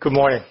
Good 0.00 0.12
morning. 0.12 0.42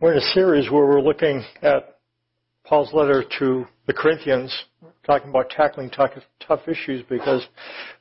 We're 0.00 0.12
in 0.12 0.18
a 0.18 0.32
series 0.32 0.68
where 0.68 0.84
we're 0.84 1.00
looking 1.00 1.44
at 1.62 1.98
Paul's 2.64 2.92
letter 2.92 3.22
to 3.38 3.66
the 3.86 3.92
Corinthians, 3.92 4.52
talking 5.04 5.28
about 5.28 5.50
tackling 5.50 5.90
tough, 5.90 6.10
tough 6.40 6.66
issues 6.66 7.04
because 7.08 7.46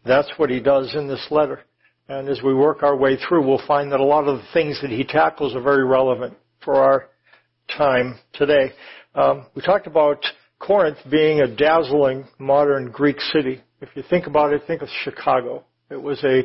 that's 0.03 0.31
what 0.37 0.49
he 0.49 0.59
does 0.59 0.95
in 0.95 1.07
this 1.07 1.27
letter. 1.29 1.61
And 2.09 2.27
as 2.27 2.41
we 2.41 2.55
work 2.55 2.81
our 2.81 2.95
way 2.95 3.17
through, 3.17 3.45
we'll 3.45 3.65
find 3.67 3.91
that 3.91 3.99
a 3.99 4.03
lot 4.03 4.27
of 4.27 4.37
the 4.37 4.47
things 4.53 4.79
that 4.81 4.89
he 4.89 5.03
tackles 5.03 5.55
are 5.55 5.61
very 5.61 5.85
relevant 5.85 6.35
for 6.63 6.75
our 6.75 7.09
time 7.77 8.17
today. 8.33 8.71
Um, 9.13 9.45
we 9.55 9.61
talked 9.61 9.85
about 9.85 10.25
Corinth 10.65 10.97
being 11.11 11.41
a 11.41 11.55
dazzling 11.55 12.25
modern 12.39 12.89
Greek 12.89 13.21
city. 13.21 13.61
If 13.81 13.89
you 13.93 14.03
think 14.09 14.25
about 14.25 14.51
it, 14.51 14.63
think 14.65 14.81
of 14.81 14.89
Chicago. 15.03 15.63
It 15.91 16.01
was 16.01 16.23
a 16.23 16.41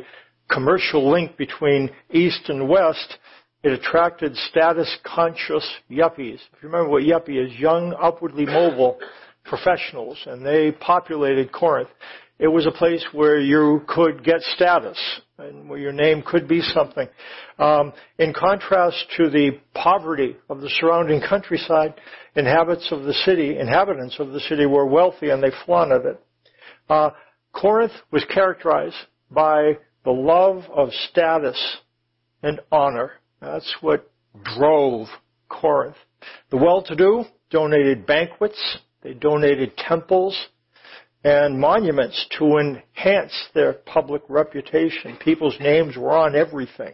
commercial 0.53 1.09
link 1.09 1.37
between 1.37 1.89
East 2.11 2.49
and 2.49 2.69
West. 2.69 3.17
It 3.63 3.71
attracted 3.71 4.35
status 4.35 4.95
conscious 5.03 5.67
yuppies. 5.89 6.35
If 6.35 6.61
you 6.61 6.69
remember 6.69 6.89
what 6.89 7.03
yuppie 7.03 7.43
is, 7.43 7.57
young, 7.57 7.95
upwardly 7.99 8.45
mobile 8.45 8.99
professionals, 9.43 10.19
and 10.27 10.45
they 10.45 10.71
populated 10.71 11.51
Corinth. 11.51 11.89
It 12.37 12.47
was 12.47 12.67
a 12.67 12.71
place 12.71 13.05
where 13.13 13.39
you 13.39 13.81
could 13.87 14.23
get 14.23 14.41
status 14.55 14.99
and 15.41 15.69
where 15.69 15.79
your 15.79 15.91
name 15.91 16.23
could 16.25 16.47
be 16.47 16.61
something. 16.61 17.07
Um, 17.59 17.93
in 18.17 18.33
contrast 18.33 18.97
to 19.17 19.29
the 19.29 19.59
poverty 19.73 20.37
of 20.49 20.61
the 20.61 20.69
surrounding 20.79 21.21
countryside, 21.27 21.95
inhabitants 22.35 22.91
of 22.91 23.03
the 23.03 23.13
city, 23.13 23.57
inhabitants 23.57 24.17
of 24.19 24.31
the 24.31 24.39
city 24.41 24.65
were 24.65 24.85
wealthy 24.85 25.29
and 25.29 25.41
they 25.41 25.51
flaunted 25.65 26.05
it. 26.05 26.23
Uh, 26.89 27.11
Corinth 27.53 27.93
was 28.11 28.25
characterized 28.33 28.95
by 29.29 29.73
the 30.03 30.11
love 30.11 30.63
of 30.73 30.89
status 31.09 31.77
and 32.43 32.59
honor. 32.71 33.13
That's 33.41 33.75
what 33.81 34.09
drove 34.57 35.07
Corinth. 35.49 35.95
The 36.49 36.57
well-to-do 36.57 37.25
donated 37.49 38.05
banquets, 38.05 38.77
they 39.01 39.13
donated 39.13 39.75
temples 39.77 40.37
and 41.23 41.59
monuments 41.59 42.25
to 42.37 42.57
enhance 42.57 43.33
their 43.53 43.73
public 43.73 44.23
reputation. 44.27 45.17
People's 45.23 45.57
names 45.59 45.95
were 45.95 46.13
on 46.13 46.35
everything. 46.35 46.93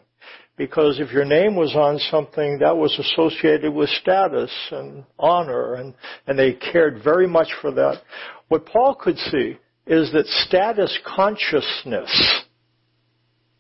Because 0.58 1.00
if 1.00 1.12
your 1.12 1.24
name 1.24 1.56
was 1.56 1.76
on 1.76 2.00
something, 2.10 2.58
that 2.60 2.76
was 2.76 2.98
associated 2.98 3.72
with 3.74 3.90
status 3.90 4.52
and 4.72 5.04
honor, 5.20 5.76
and, 5.76 5.94
and 6.26 6.38
they 6.38 6.54
cared 6.54 7.04
very 7.04 7.28
much 7.28 7.50
for 7.62 7.72
that. 7.72 8.02
What 8.48 8.66
Paul 8.66 8.96
could 8.96 9.18
see 9.18 9.58
is 9.86 10.12
that 10.14 10.26
status 10.26 10.98
consciousness 11.06 12.44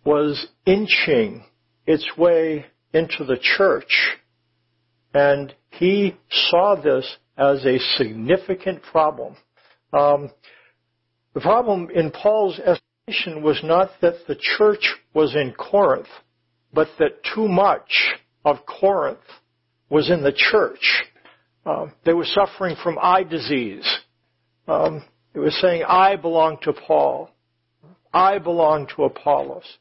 was 0.04 0.48
inching 0.66 1.46
its 1.86 2.06
way 2.18 2.66
into 2.94 3.24
the 3.24 3.38
church. 3.42 4.18
And 5.14 5.54
he 5.70 6.18
saw 6.30 6.76
this 6.76 7.18
as 7.38 7.66
a 7.66 7.78
significant 7.98 8.82
problem. 8.82 9.36
Um, 9.94 10.32
the 11.38 11.42
problem 11.42 11.92
in 11.94 12.10
Paul's 12.10 12.58
estimation 12.58 13.44
was 13.44 13.62
not 13.64 13.92
that 14.02 14.26
the 14.28 14.36
church 14.58 14.96
was 15.14 15.36
in 15.36 15.54
Corinth, 15.54 16.08
but 16.74 16.88
that 16.98 17.24
too 17.36 17.48
much 17.48 18.16
of 18.44 18.66
Corinth 18.66 19.20
was 19.88 20.10
in 20.10 20.24
the 20.24 20.34
church. 20.36 21.04
Um, 21.64 21.94
they 22.06 22.14
were 22.14 22.26
suffering 22.26 22.76
from 22.82 22.98
eye 23.00 23.22
disease. 23.22 23.88
Um, 24.68 25.04
it 25.36 25.38
was 25.38 25.56
saying, 25.62 25.84
I 25.88 26.16
belong 26.16 26.58
to 26.64 26.74
Paul. 26.74 27.30
I 28.12 28.40
belong 28.40 28.88
to 28.96 29.04
Apollos 29.04 29.78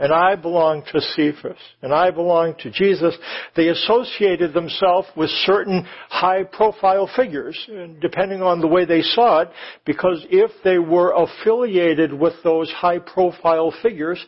and 0.00 0.12
I 0.14 0.34
belong 0.34 0.82
to 0.92 1.00
Cephas, 1.00 1.58
and 1.82 1.92
I 1.92 2.10
belong 2.10 2.54
to 2.60 2.70
Jesus, 2.70 3.14
they 3.54 3.68
associated 3.68 4.54
themselves 4.54 5.06
with 5.14 5.28
certain 5.44 5.86
high 6.08 6.42
profile 6.44 7.08
figures, 7.14 7.68
depending 8.00 8.40
on 8.40 8.60
the 8.60 8.66
way 8.66 8.86
they 8.86 9.02
saw 9.02 9.40
it, 9.40 9.50
because 9.84 10.24
if 10.30 10.50
they 10.64 10.78
were 10.78 11.12
affiliated 11.12 12.14
with 12.14 12.32
those 12.42 12.70
high 12.70 12.98
profile 12.98 13.74
figures, 13.82 14.24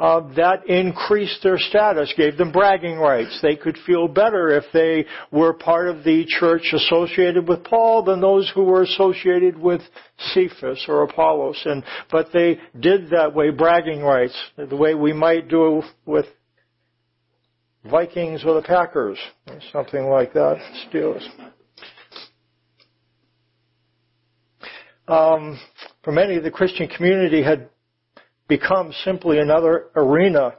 uh, 0.00 0.32
that 0.34 0.66
increased 0.66 1.42
their 1.42 1.58
status, 1.58 2.10
gave 2.16 2.38
them 2.38 2.50
bragging 2.50 2.96
rights. 2.96 3.38
They 3.42 3.54
could 3.54 3.76
feel 3.86 4.08
better 4.08 4.48
if 4.48 4.64
they 4.72 5.04
were 5.30 5.52
part 5.52 5.88
of 5.88 6.04
the 6.04 6.24
church 6.26 6.72
associated 6.72 7.46
with 7.46 7.64
Paul 7.64 8.02
than 8.04 8.18
those 8.18 8.50
who 8.54 8.64
were 8.64 8.80
associated 8.80 9.58
with 9.58 9.82
Cephas 10.32 10.86
or 10.88 11.02
Apollos. 11.02 11.60
And 11.66 11.84
but 12.10 12.28
they 12.32 12.58
did 12.80 13.10
that 13.10 13.34
way, 13.34 13.50
bragging 13.50 14.00
rights, 14.00 14.34
the 14.56 14.74
way 14.74 14.94
we 14.94 15.12
might 15.12 15.48
do 15.48 15.82
with 16.06 16.24
Vikings 17.84 18.42
or 18.46 18.54
the 18.54 18.66
Packers, 18.66 19.18
or 19.48 19.60
something 19.70 20.06
like 20.06 20.32
that. 20.32 20.56
Steelers. 20.88 21.26
Um, 25.06 25.60
for 26.02 26.12
many, 26.12 26.38
the 26.38 26.50
Christian 26.50 26.88
community 26.88 27.42
had 27.42 27.68
become 28.50 28.92
simply 29.04 29.38
another 29.38 29.86
arena 29.94 30.54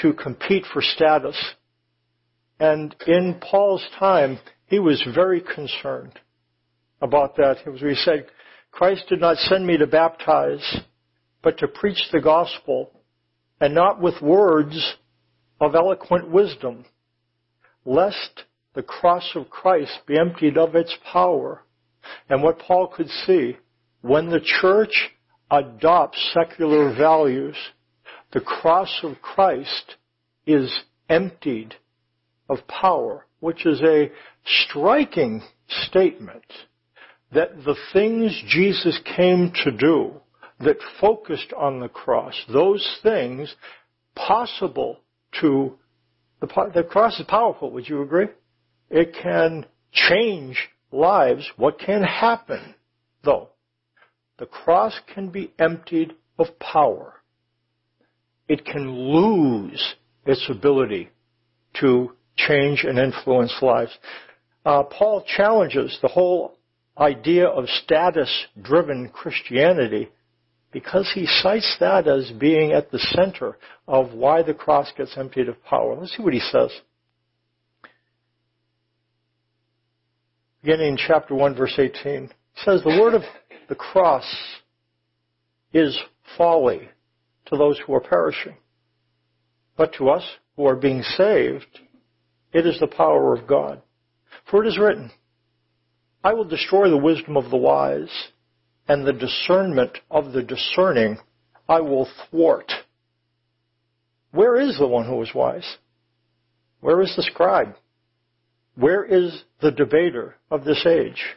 to 0.00 0.14
compete 0.14 0.64
for 0.72 0.80
status. 0.80 1.36
And 2.60 2.94
in 3.06 3.40
Paul's 3.40 3.84
time, 3.98 4.38
he 4.66 4.78
was 4.78 5.06
very 5.12 5.42
concerned 5.42 6.18
about 7.02 7.36
that. 7.36 7.56
He 7.64 7.94
said, 7.96 8.26
Christ 8.70 9.06
did 9.08 9.20
not 9.20 9.38
send 9.38 9.66
me 9.66 9.76
to 9.76 9.88
baptize, 9.88 10.80
but 11.42 11.58
to 11.58 11.66
preach 11.68 12.00
the 12.12 12.20
gospel, 12.20 12.92
and 13.60 13.74
not 13.74 14.00
with 14.00 14.22
words 14.22 14.94
of 15.60 15.74
eloquent 15.74 16.30
wisdom, 16.30 16.84
lest 17.84 18.44
the 18.74 18.82
cross 18.82 19.32
of 19.34 19.50
Christ 19.50 19.98
be 20.06 20.16
emptied 20.16 20.56
of 20.56 20.76
its 20.76 20.94
power. 21.12 21.62
And 22.28 22.40
what 22.40 22.60
Paul 22.60 22.86
could 22.86 23.08
see, 23.08 23.56
when 24.02 24.28
the 24.28 24.44
church 24.60 25.10
adopt 25.50 26.16
secular 26.32 26.94
values, 26.94 27.56
the 28.32 28.40
cross 28.40 29.00
of 29.02 29.20
Christ 29.22 29.96
is 30.46 30.72
emptied 31.08 31.74
of 32.48 32.66
power, 32.68 33.26
which 33.40 33.66
is 33.66 33.80
a 33.82 34.10
striking 34.44 35.42
statement 35.68 36.44
that 37.32 37.64
the 37.64 37.76
things 37.92 38.42
Jesus 38.48 39.00
came 39.16 39.52
to 39.64 39.70
do 39.72 40.12
that 40.60 40.76
focused 41.00 41.52
on 41.56 41.80
the 41.80 41.88
cross, 41.88 42.34
those 42.52 42.98
things 43.02 43.54
possible 44.14 45.00
to 45.40 45.76
the, 46.40 46.46
the 46.74 46.82
cross 46.82 47.18
is 47.18 47.26
powerful, 47.26 47.70
would 47.70 47.88
you 47.88 48.02
agree? 48.02 48.26
It 48.90 49.16
can 49.22 49.66
change 49.92 50.68
lives. 50.92 51.48
What 51.56 51.78
can 51.78 52.02
happen, 52.02 52.74
though, 53.24 53.50
the 54.38 54.46
cross 54.46 54.98
can 55.12 55.30
be 55.30 55.52
emptied 55.58 56.14
of 56.38 56.58
power. 56.58 57.14
It 58.48 58.64
can 58.64 58.90
lose 58.90 59.94
its 60.24 60.46
ability 60.50 61.10
to 61.80 62.12
change 62.36 62.84
and 62.84 62.98
influence 62.98 63.54
lives. 63.62 63.96
Uh, 64.64 64.82
Paul 64.84 65.24
challenges 65.36 65.98
the 66.02 66.08
whole 66.08 66.58
idea 66.98 67.46
of 67.46 67.68
status-driven 67.68 69.10
Christianity 69.10 70.08
because 70.72 71.10
he 71.14 71.26
cites 71.26 71.76
that 71.80 72.06
as 72.06 72.30
being 72.32 72.72
at 72.72 72.90
the 72.90 72.98
center 72.98 73.56
of 73.86 74.12
why 74.12 74.42
the 74.42 74.54
cross 74.54 74.92
gets 74.96 75.16
emptied 75.16 75.48
of 75.48 75.62
power. 75.64 75.94
Let's 75.94 76.16
see 76.16 76.22
what 76.22 76.34
he 76.34 76.40
says. 76.40 76.70
Beginning 80.62 80.88
in 80.88 80.96
chapter 80.96 81.34
1 81.34 81.54
verse 81.54 81.74
18. 81.78 82.28
He 82.28 82.62
says, 82.64 82.82
the 82.82 82.98
word 83.00 83.14
of 83.14 83.22
the 83.68 83.74
cross 83.74 84.24
is 85.72 85.98
folly 86.36 86.88
to 87.46 87.56
those 87.56 87.78
who 87.78 87.94
are 87.94 88.00
perishing. 88.00 88.56
But 89.76 89.94
to 89.94 90.08
us 90.08 90.24
who 90.56 90.66
are 90.66 90.76
being 90.76 91.02
saved, 91.02 91.80
it 92.52 92.66
is 92.66 92.78
the 92.80 92.86
power 92.86 93.34
of 93.34 93.46
God. 93.46 93.82
For 94.50 94.64
it 94.64 94.68
is 94.68 94.78
written, 94.78 95.10
I 96.24 96.32
will 96.34 96.44
destroy 96.44 96.88
the 96.88 96.96
wisdom 96.96 97.36
of 97.36 97.50
the 97.50 97.56
wise, 97.56 98.28
and 98.88 99.06
the 99.06 99.12
discernment 99.12 99.98
of 100.10 100.32
the 100.32 100.42
discerning 100.42 101.18
I 101.68 101.80
will 101.80 102.08
thwart. 102.30 102.70
Where 104.30 104.56
is 104.56 104.78
the 104.78 104.86
one 104.86 105.06
who 105.06 105.20
is 105.22 105.34
wise? 105.34 105.76
Where 106.80 107.00
is 107.00 107.14
the 107.16 107.22
scribe? 107.22 107.74
Where 108.76 109.04
is 109.04 109.42
the 109.60 109.70
debater 109.70 110.36
of 110.50 110.64
this 110.64 110.84
age? 110.86 111.36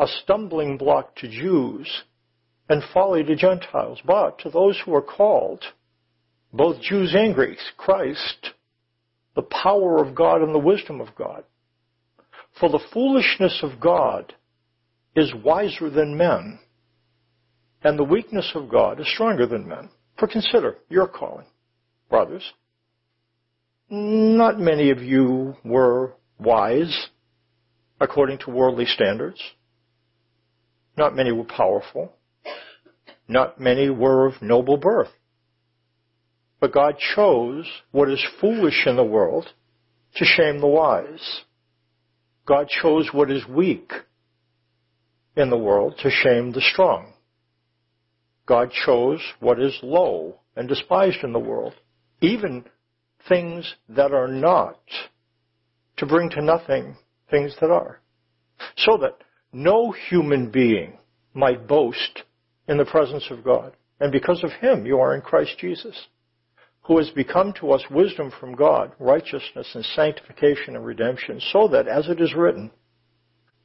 a 0.00 0.06
stumbling 0.22 0.78
block 0.78 1.14
to 1.16 1.28
Jews 1.28 2.04
and 2.70 2.82
folly 2.94 3.22
to 3.22 3.36
Gentiles. 3.36 4.00
But 4.04 4.38
to 4.40 4.50
those 4.50 4.80
who 4.82 4.94
are 4.94 5.02
called, 5.02 5.62
both 6.52 6.80
Jews 6.80 7.14
and 7.14 7.34
Greeks, 7.34 7.62
Christ, 7.76 8.54
the 9.36 9.42
power 9.42 10.02
of 10.02 10.14
God 10.14 10.40
and 10.40 10.54
the 10.54 10.58
wisdom 10.58 11.00
of 11.02 11.14
God. 11.14 11.44
For 12.58 12.70
the 12.70 12.80
foolishness 12.92 13.60
of 13.62 13.78
God 13.78 14.34
is 15.14 15.32
wiser 15.44 15.90
than 15.90 16.16
men, 16.16 16.58
and 17.82 17.98
the 17.98 18.04
weakness 18.04 18.50
of 18.54 18.70
God 18.70 19.00
is 19.00 19.12
stronger 19.12 19.46
than 19.46 19.68
men. 19.68 19.90
For 20.18 20.26
consider 20.28 20.78
your 20.88 21.08
calling, 21.08 21.46
brothers. 22.08 22.52
Not 23.90 24.58
many 24.58 24.90
of 24.90 25.02
you 25.02 25.56
were 25.64 26.14
wise 26.38 27.08
according 28.00 28.38
to 28.38 28.50
worldly 28.50 28.86
standards. 28.86 29.40
Not 31.00 31.16
many 31.16 31.32
were 31.32 31.44
powerful. 31.44 32.12
Not 33.26 33.58
many 33.58 33.88
were 33.88 34.26
of 34.26 34.42
noble 34.42 34.76
birth. 34.76 35.08
But 36.60 36.74
God 36.74 36.96
chose 37.16 37.64
what 37.90 38.10
is 38.10 38.22
foolish 38.38 38.86
in 38.86 38.96
the 38.96 39.02
world 39.02 39.46
to 40.16 40.26
shame 40.26 40.60
the 40.60 40.66
wise. 40.66 41.40
God 42.44 42.68
chose 42.68 43.08
what 43.14 43.30
is 43.30 43.48
weak 43.48 43.90
in 45.36 45.48
the 45.48 45.56
world 45.56 45.94
to 46.02 46.10
shame 46.10 46.52
the 46.52 46.60
strong. 46.60 47.14
God 48.44 48.70
chose 48.70 49.22
what 49.38 49.58
is 49.58 49.78
low 49.82 50.40
and 50.54 50.68
despised 50.68 51.24
in 51.24 51.32
the 51.32 51.38
world, 51.38 51.72
even 52.20 52.66
things 53.26 53.74
that 53.88 54.12
are 54.12 54.28
not, 54.28 54.82
to 55.96 56.04
bring 56.04 56.28
to 56.28 56.42
nothing 56.42 56.98
things 57.30 57.56
that 57.62 57.70
are, 57.70 58.00
so 58.76 58.98
that 58.98 59.16
no 59.52 59.92
human 59.92 60.50
being 60.50 60.98
might 61.34 61.66
boast 61.66 62.22
in 62.68 62.78
the 62.78 62.84
presence 62.84 63.26
of 63.30 63.44
God. 63.44 63.72
And 64.00 64.12
because 64.12 64.42
of 64.44 64.52
him, 64.52 64.86
you 64.86 64.98
are 64.98 65.14
in 65.14 65.20
Christ 65.20 65.58
Jesus, 65.58 66.06
who 66.82 66.98
has 66.98 67.10
become 67.10 67.52
to 67.54 67.72
us 67.72 67.82
wisdom 67.90 68.32
from 68.38 68.54
God, 68.54 68.92
righteousness 68.98 69.68
and 69.74 69.84
sanctification 69.84 70.76
and 70.76 70.84
redemption, 70.84 71.40
so 71.52 71.68
that, 71.68 71.86
as 71.86 72.08
it 72.08 72.20
is 72.20 72.34
written, 72.34 72.70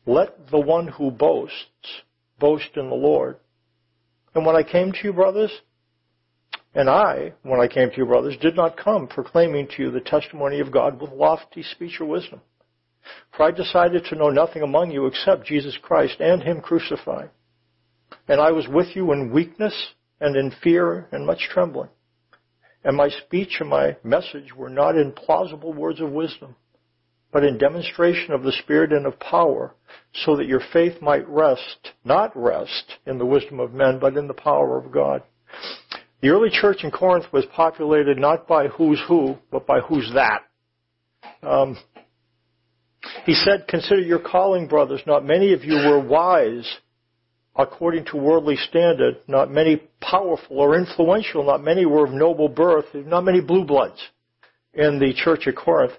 let 0.05 0.49
the 0.51 0.59
one 0.59 0.87
who 0.87 1.09
boasts 1.11 2.01
boast 2.39 2.69
in 2.75 2.89
the 2.89 2.95
Lord. 2.95 3.37
And 4.33 4.45
when 4.45 4.55
I 4.55 4.63
came 4.63 4.91
to 4.91 4.99
you, 5.03 5.13
brothers, 5.13 5.51
and 6.75 6.89
I, 6.89 7.33
when 7.43 7.61
I 7.61 7.67
came 7.67 7.89
to 7.89 7.97
you, 7.97 8.05
brothers, 8.05 8.35
did 8.41 8.55
not 8.55 8.75
come 8.77 9.07
proclaiming 9.07 9.67
to 9.69 9.83
you 9.83 9.91
the 9.91 10.01
testimony 10.01 10.59
of 10.59 10.71
God 10.71 11.01
with 11.01 11.11
lofty 11.11 11.63
speech 11.63 12.01
or 12.01 12.05
wisdom. 12.05 12.41
For 13.35 13.43
I 13.43 13.51
decided 13.51 14.05
to 14.05 14.15
know 14.15 14.29
nothing 14.29 14.61
among 14.61 14.91
you 14.91 15.05
except 15.05 15.45
Jesus 15.45 15.77
Christ 15.81 16.19
and 16.19 16.41
Him 16.41 16.61
crucified. 16.61 17.29
And 18.27 18.39
I 18.39 18.51
was 18.51 18.67
with 18.67 18.95
you 18.95 19.11
in 19.11 19.31
weakness 19.31 19.93
and 20.19 20.35
in 20.35 20.51
fear 20.63 21.07
and 21.11 21.25
much 21.25 21.49
trembling. 21.51 21.89
And 22.83 22.95
my 22.95 23.09
speech 23.09 23.57
and 23.59 23.69
my 23.69 23.97
message 24.03 24.53
were 24.55 24.69
not 24.69 24.95
in 24.95 25.11
plausible 25.11 25.73
words 25.73 25.99
of 25.99 26.11
wisdom, 26.11 26.55
but 27.31 27.43
in 27.43 27.57
demonstration 27.57 28.31
of 28.31 28.43
the 28.43 28.51
Spirit 28.51 28.93
and 28.93 29.05
of 29.05 29.19
power, 29.19 29.73
so 30.13 30.37
that 30.37 30.47
your 30.47 30.61
faith 30.71 31.01
might 31.01 31.27
rest, 31.27 31.91
not 32.03 32.31
rest 32.35 32.97
in 33.05 33.17
the 33.17 33.25
wisdom 33.25 33.59
of 33.59 33.73
men, 33.73 33.99
but 33.99 34.15
in 34.15 34.27
the 34.27 34.33
power 34.33 34.77
of 34.77 34.91
God. 34.91 35.23
The 36.21 36.29
early 36.29 36.49
church 36.49 36.83
in 36.83 36.91
Corinth 36.91 37.25
was 37.31 37.45
populated 37.53 38.17
not 38.17 38.47
by 38.47 38.67
who's 38.67 39.01
who, 39.07 39.37
but 39.51 39.67
by 39.67 39.79
who's 39.79 40.11
that. 40.13 40.43
Um, 41.43 41.77
he 43.25 43.33
said, 43.33 43.67
Consider 43.67 44.01
your 44.01 44.19
calling, 44.19 44.67
brothers. 44.67 45.01
Not 45.07 45.25
many 45.25 45.53
of 45.53 45.63
you 45.63 45.75
were 45.75 45.99
wise 45.99 46.69
according 47.55 48.05
to 48.05 48.17
worldly 48.17 48.57
standard. 48.57 49.17
Not 49.27 49.49
many 49.49 49.81
powerful 50.01 50.59
or 50.59 50.77
influential. 50.77 51.45
Not 51.45 51.63
many 51.63 51.85
were 51.85 52.05
of 52.05 52.13
noble 52.13 52.49
birth. 52.49 52.85
Not 52.93 53.23
many 53.23 53.41
blue 53.41 53.65
bloods 53.65 54.01
in 54.73 54.99
the 54.99 55.13
church 55.13 55.47
at 55.47 55.55
Corinth 55.55 55.93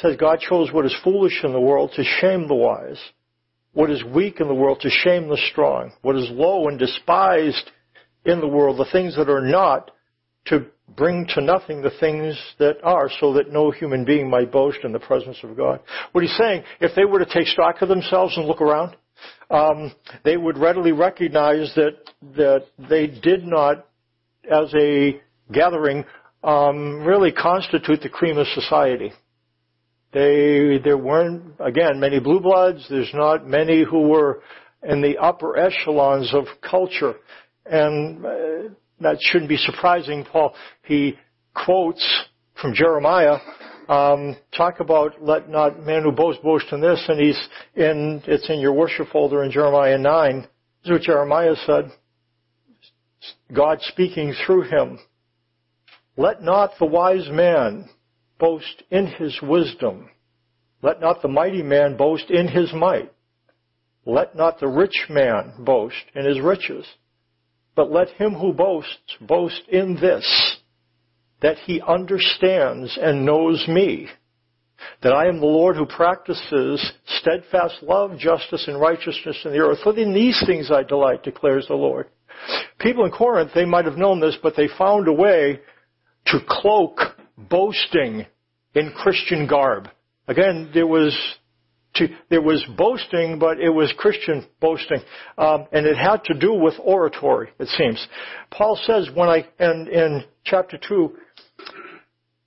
says 0.00 0.16
God 0.16 0.40
chose 0.40 0.72
what 0.72 0.86
is 0.86 0.96
foolish 1.02 1.40
in 1.42 1.52
the 1.52 1.60
world 1.60 1.92
to 1.96 2.04
shame 2.04 2.46
the 2.48 2.54
wise, 2.54 3.00
what 3.72 3.90
is 3.90 4.02
weak 4.04 4.40
in 4.40 4.48
the 4.48 4.54
world 4.54 4.80
to 4.80 4.90
shame 4.90 5.28
the 5.28 5.40
strong, 5.50 5.92
what 6.02 6.16
is 6.16 6.30
low 6.30 6.68
and 6.68 6.78
despised 6.78 7.70
in 8.24 8.40
the 8.40 8.48
world, 8.48 8.78
the 8.78 8.90
things 8.92 9.16
that 9.16 9.28
are 9.28 9.42
not, 9.42 9.90
to 10.46 10.66
bring 10.96 11.26
to 11.34 11.40
nothing 11.40 11.82
the 11.82 11.92
things 12.00 12.36
that 12.58 12.76
are, 12.82 13.10
so 13.20 13.32
that 13.34 13.52
no 13.52 13.70
human 13.70 14.04
being 14.04 14.28
might 14.28 14.50
boast 14.50 14.78
in 14.84 14.92
the 14.92 14.98
presence 14.98 15.38
of 15.42 15.56
God. 15.56 15.80
What 16.12 16.24
he's 16.24 16.36
saying, 16.36 16.64
if 16.80 16.94
they 16.94 17.04
were 17.04 17.18
to 17.18 17.26
take 17.26 17.46
stock 17.46 17.82
of 17.82 17.88
themselves 17.88 18.36
and 18.36 18.46
look 18.46 18.60
around, 18.60 18.96
um, 19.50 19.92
they 20.24 20.36
would 20.36 20.58
readily 20.58 20.92
recognize 20.92 21.72
that 21.74 21.96
that 22.36 22.66
they 22.88 23.06
did 23.06 23.44
not, 23.44 23.86
as 24.50 24.72
a 24.74 25.20
gathering, 25.52 26.04
um, 26.42 27.00
really 27.04 27.32
constitute 27.32 28.00
the 28.00 28.08
cream 28.08 28.38
of 28.38 28.46
society. 28.48 29.12
They, 30.12 30.78
there 30.82 30.96
weren't, 30.96 31.54
again, 31.60 32.00
many 32.00 32.18
blue 32.18 32.40
bloods. 32.40 32.86
There's 32.88 33.12
not 33.12 33.46
many 33.46 33.84
who 33.84 34.08
were 34.08 34.42
in 34.82 35.02
the 35.02 35.18
upper 35.18 35.58
echelons 35.58 36.32
of 36.32 36.44
culture. 36.62 37.14
And 37.66 38.24
uh, 38.24 38.30
that 39.00 39.18
shouldn't 39.20 39.48
be 39.48 39.56
surprising. 39.56 40.24
Paul, 40.24 40.54
he 40.82 41.16
quotes 41.54 42.24
from 42.60 42.74
Jeremiah, 42.74 43.38
um, 43.88 44.36
talk 44.56 44.80
about 44.80 45.22
let 45.22 45.48
not 45.48 45.80
man 45.84 46.02
who 46.02 46.12
boast 46.12 46.42
boast 46.42 46.66
in 46.72 46.80
this, 46.80 47.02
and 47.08 47.20
he's 47.20 47.48
in, 47.74 48.22
it's 48.26 48.48
in 48.50 48.60
your 48.60 48.72
worship 48.74 49.08
folder 49.10 49.42
in 49.44 49.50
Jeremiah 49.50 49.98
9. 49.98 50.40
This 50.40 50.48
is 50.84 50.90
what 50.90 51.02
Jeremiah 51.02 51.54
said. 51.66 51.90
God 53.52 53.78
speaking 53.82 54.34
through 54.44 54.62
him. 54.62 54.98
Let 56.16 56.42
not 56.42 56.72
the 56.78 56.86
wise 56.86 57.28
man 57.30 57.88
boast 58.38 58.82
in 58.90 59.06
his 59.06 59.38
wisdom. 59.42 60.10
Let 60.82 61.00
not 61.00 61.22
the 61.22 61.28
mighty 61.28 61.62
man 61.62 61.96
boast 61.96 62.30
in 62.30 62.48
his 62.48 62.72
might. 62.72 63.12
Let 64.04 64.36
not 64.36 64.60
the 64.60 64.68
rich 64.68 65.06
man 65.08 65.52
boast 65.58 65.96
in 66.14 66.24
his 66.24 66.40
riches. 66.40 66.86
But 67.78 67.92
let 67.92 68.08
him 68.08 68.34
who 68.34 68.52
boasts 68.52 69.14
boast 69.20 69.62
in 69.68 69.94
this, 70.00 70.56
that 71.42 71.58
he 71.58 71.80
understands 71.80 72.98
and 73.00 73.24
knows 73.24 73.68
me, 73.68 74.08
that 75.04 75.12
I 75.12 75.28
am 75.28 75.38
the 75.38 75.46
Lord 75.46 75.76
who 75.76 75.86
practices 75.86 76.92
steadfast 77.06 77.80
love, 77.82 78.18
justice, 78.18 78.66
and 78.66 78.80
righteousness 78.80 79.40
in 79.44 79.52
the 79.52 79.60
earth. 79.60 79.78
For 79.84 79.96
in 79.96 80.12
these 80.12 80.42
things 80.44 80.72
I 80.72 80.82
delight, 80.82 81.22
declares 81.22 81.68
the 81.68 81.76
Lord. 81.76 82.08
People 82.80 83.04
in 83.04 83.12
Corinth, 83.12 83.52
they 83.54 83.64
might 83.64 83.84
have 83.84 83.96
known 83.96 84.18
this, 84.18 84.36
but 84.42 84.56
they 84.56 84.66
found 84.76 85.06
a 85.06 85.12
way 85.12 85.60
to 86.26 86.40
cloak 86.48 86.98
boasting 87.36 88.26
in 88.74 88.90
Christian 88.90 89.46
garb. 89.46 89.88
Again, 90.26 90.72
there 90.74 90.88
was 90.88 91.16
there 92.30 92.42
was 92.42 92.64
boasting, 92.76 93.38
but 93.38 93.60
it 93.60 93.70
was 93.70 93.92
Christian 93.96 94.46
boasting, 94.60 95.00
um, 95.36 95.66
and 95.72 95.86
it 95.86 95.96
had 95.96 96.24
to 96.24 96.34
do 96.34 96.52
with 96.52 96.74
oratory. 96.82 97.50
It 97.58 97.68
seems. 97.68 98.06
Paul 98.50 98.78
says 98.84 99.08
when 99.14 99.28
I 99.28 99.46
and 99.58 99.88
in 99.88 100.24
chapter 100.44 100.78
two, 100.78 101.16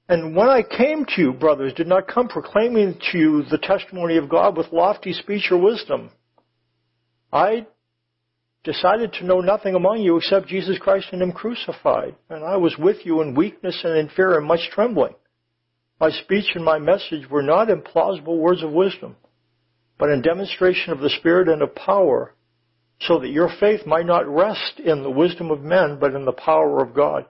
and 0.07 0.35
when 0.35 0.49
I 0.49 0.63
came 0.63 1.05
to 1.05 1.21
you, 1.21 1.33
brothers, 1.33 1.73
did 1.73 1.87
not 1.87 2.07
come 2.07 2.27
proclaiming 2.27 2.99
to 3.11 3.17
you 3.17 3.43
the 3.43 3.57
testimony 3.57 4.17
of 4.17 4.29
God 4.29 4.57
with 4.57 4.73
lofty 4.73 5.13
speech 5.13 5.47
or 5.51 5.57
wisdom. 5.57 6.11
I 7.31 7.65
decided 8.63 9.13
to 9.13 9.25
know 9.25 9.39
nothing 9.39 9.73
among 9.73 10.01
you 10.01 10.17
except 10.17 10.47
Jesus 10.47 10.77
Christ 10.77 11.07
and 11.11 11.21
Him 11.21 11.31
crucified. 11.31 12.15
And 12.29 12.43
I 12.43 12.57
was 12.57 12.75
with 12.77 12.97
you 13.05 13.21
in 13.21 13.35
weakness 13.35 13.79
and 13.83 13.97
in 13.97 14.09
fear 14.09 14.37
and 14.37 14.45
much 14.45 14.69
trembling. 14.71 15.15
My 15.99 16.09
speech 16.09 16.55
and 16.55 16.65
my 16.65 16.79
message 16.79 17.29
were 17.29 17.43
not 17.43 17.69
implausible 17.69 18.37
words 18.37 18.63
of 18.63 18.71
wisdom, 18.71 19.15
but 20.01 20.09
in 20.09 20.23
demonstration 20.23 20.91
of 20.91 20.99
the 20.99 21.11
Spirit 21.11 21.47
and 21.47 21.61
of 21.61 21.75
power, 21.75 22.33
so 23.01 23.19
that 23.19 23.29
your 23.29 23.51
faith 23.59 23.85
might 23.85 24.07
not 24.07 24.27
rest 24.27 24.79
in 24.83 25.03
the 25.03 25.11
wisdom 25.11 25.51
of 25.51 25.61
men, 25.61 25.99
but 26.01 26.15
in 26.15 26.25
the 26.25 26.31
power 26.31 26.83
of 26.83 26.95
God. 26.95 27.27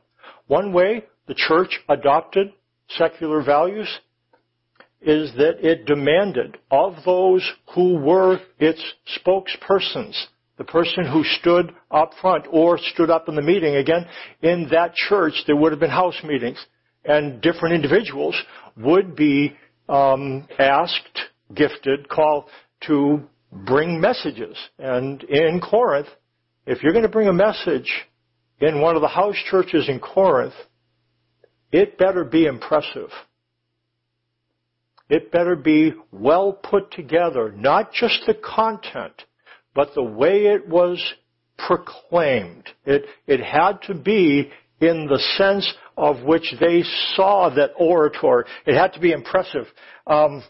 One 0.47 0.71
way 0.71 1.03
the 1.27 1.35
church 1.35 1.81
adopted 1.89 2.53
secular 2.87 3.43
values 3.43 3.89
is 5.01 5.33
that 5.33 5.57
it 5.59 5.85
demanded 5.85 6.59
of 6.71 6.95
those 7.03 7.45
who 7.75 7.95
were 7.95 8.39
its 8.57 8.81
spokespersons 9.17 10.15
the 10.57 10.63
person 10.63 11.05
who 11.11 11.23
stood 11.23 11.73
up 11.89 12.11
front 12.21 12.45
or 12.51 12.77
stood 12.93 13.09
up 13.09 13.27
in 13.27 13.35
the 13.35 13.41
meeting. 13.41 13.75
Again, 13.75 14.05
in 14.43 14.67
that 14.69 14.93
church, 14.93 15.33
there 15.47 15.55
would 15.55 15.71
have 15.71 15.79
been 15.79 15.89
house 15.89 16.21
meetings, 16.23 16.63
and 17.03 17.41
different 17.41 17.73
individuals 17.73 18.39
would 18.77 19.15
be 19.15 19.57
um, 19.89 20.47
asked, 20.59 21.19
gifted, 21.55 22.09
called 22.09 22.45
to 22.87 23.23
bring 23.51 23.99
messages. 23.99 24.57
And 24.79 25.23
in 25.23 25.59
Corinth, 25.61 26.07
if 26.65 26.83
you're 26.83 26.93
going 26.93 27.03
to 27.03 27.09
bring 27.09 27.27
a 27.27 27.33
message 27.33 27.91
in 28.59 28.81
one 28.81 28.95
of 28.95 29.01
the 29.01 29.07
house 29.07 29.35
churches 29.49 29.89
in 29.89 29.99
Corinth, 29.99 30.53
it 31.71 31.97
better 31.97 32.23
be 32.23 32.45
impressive. 32.45 33.09
It 35.09 35.31
better 35.31 35.55
be 35.55 35.93
well 36.11 36.53
put 36.53 36.91
together, 36.91 37.51
not 37.51 37.91
just 37.91 38.21
the 38.27 38.33
content, 38.33 39.23
but 39.73 39.89
the 39.93 40.03
way 40.03 40.45
it 40.45 40.67
was 40.67 41.01
proclaimed. 41.57 42.69
It, 42.85 43.05
it 43.27 43.41
had 43.41 43.81
to 43.87 43.93
be 43.93 44.51
in 44.79 45.07
the 45.07 45.19
sense 45.37 45.71
of 45.97 46.23
which 46.23 46.53
they 46.59 46.83
saw 47.15 47.49
that 47.53 47.71
oratory. 47.77 48.45
It 48.65 48.75
had 48.75 48.93
to 48.93 48.99
be 48.99 49.11
impressive. 49.11 49.65
Um, 50.07 50.43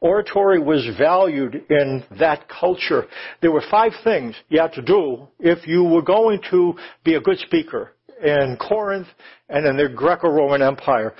oratory 0.00 0.58
was 0.58 0.88
valued 0.98 1.64
in 1.70 2.04
that 2.18 2.48
culture. 2.48 3.06
There 3.40 3.52
were 3.52 3.64
five 3.70 3.92
things 4.04 4.34
you 4.48 4.60
had 4.60 4.72
to 4.74 4.82
do 4.82 5.28
if 5.38 5.66
you 5.66 5.84
were 5.84 6.02
going 6.02 6.40
to 6.50 6.74
be 7.04 7.14
a 7.14 7.20
good 7.20 7.38
speaker 7.38 7.92
in 8.22 8.56
Corinth 8.56 9.08
and 9.48 9.66
in 9.66 9.76
the 9.76 9.88
Greco-Roman 9.94 10.62
Empire. 10.62 11.14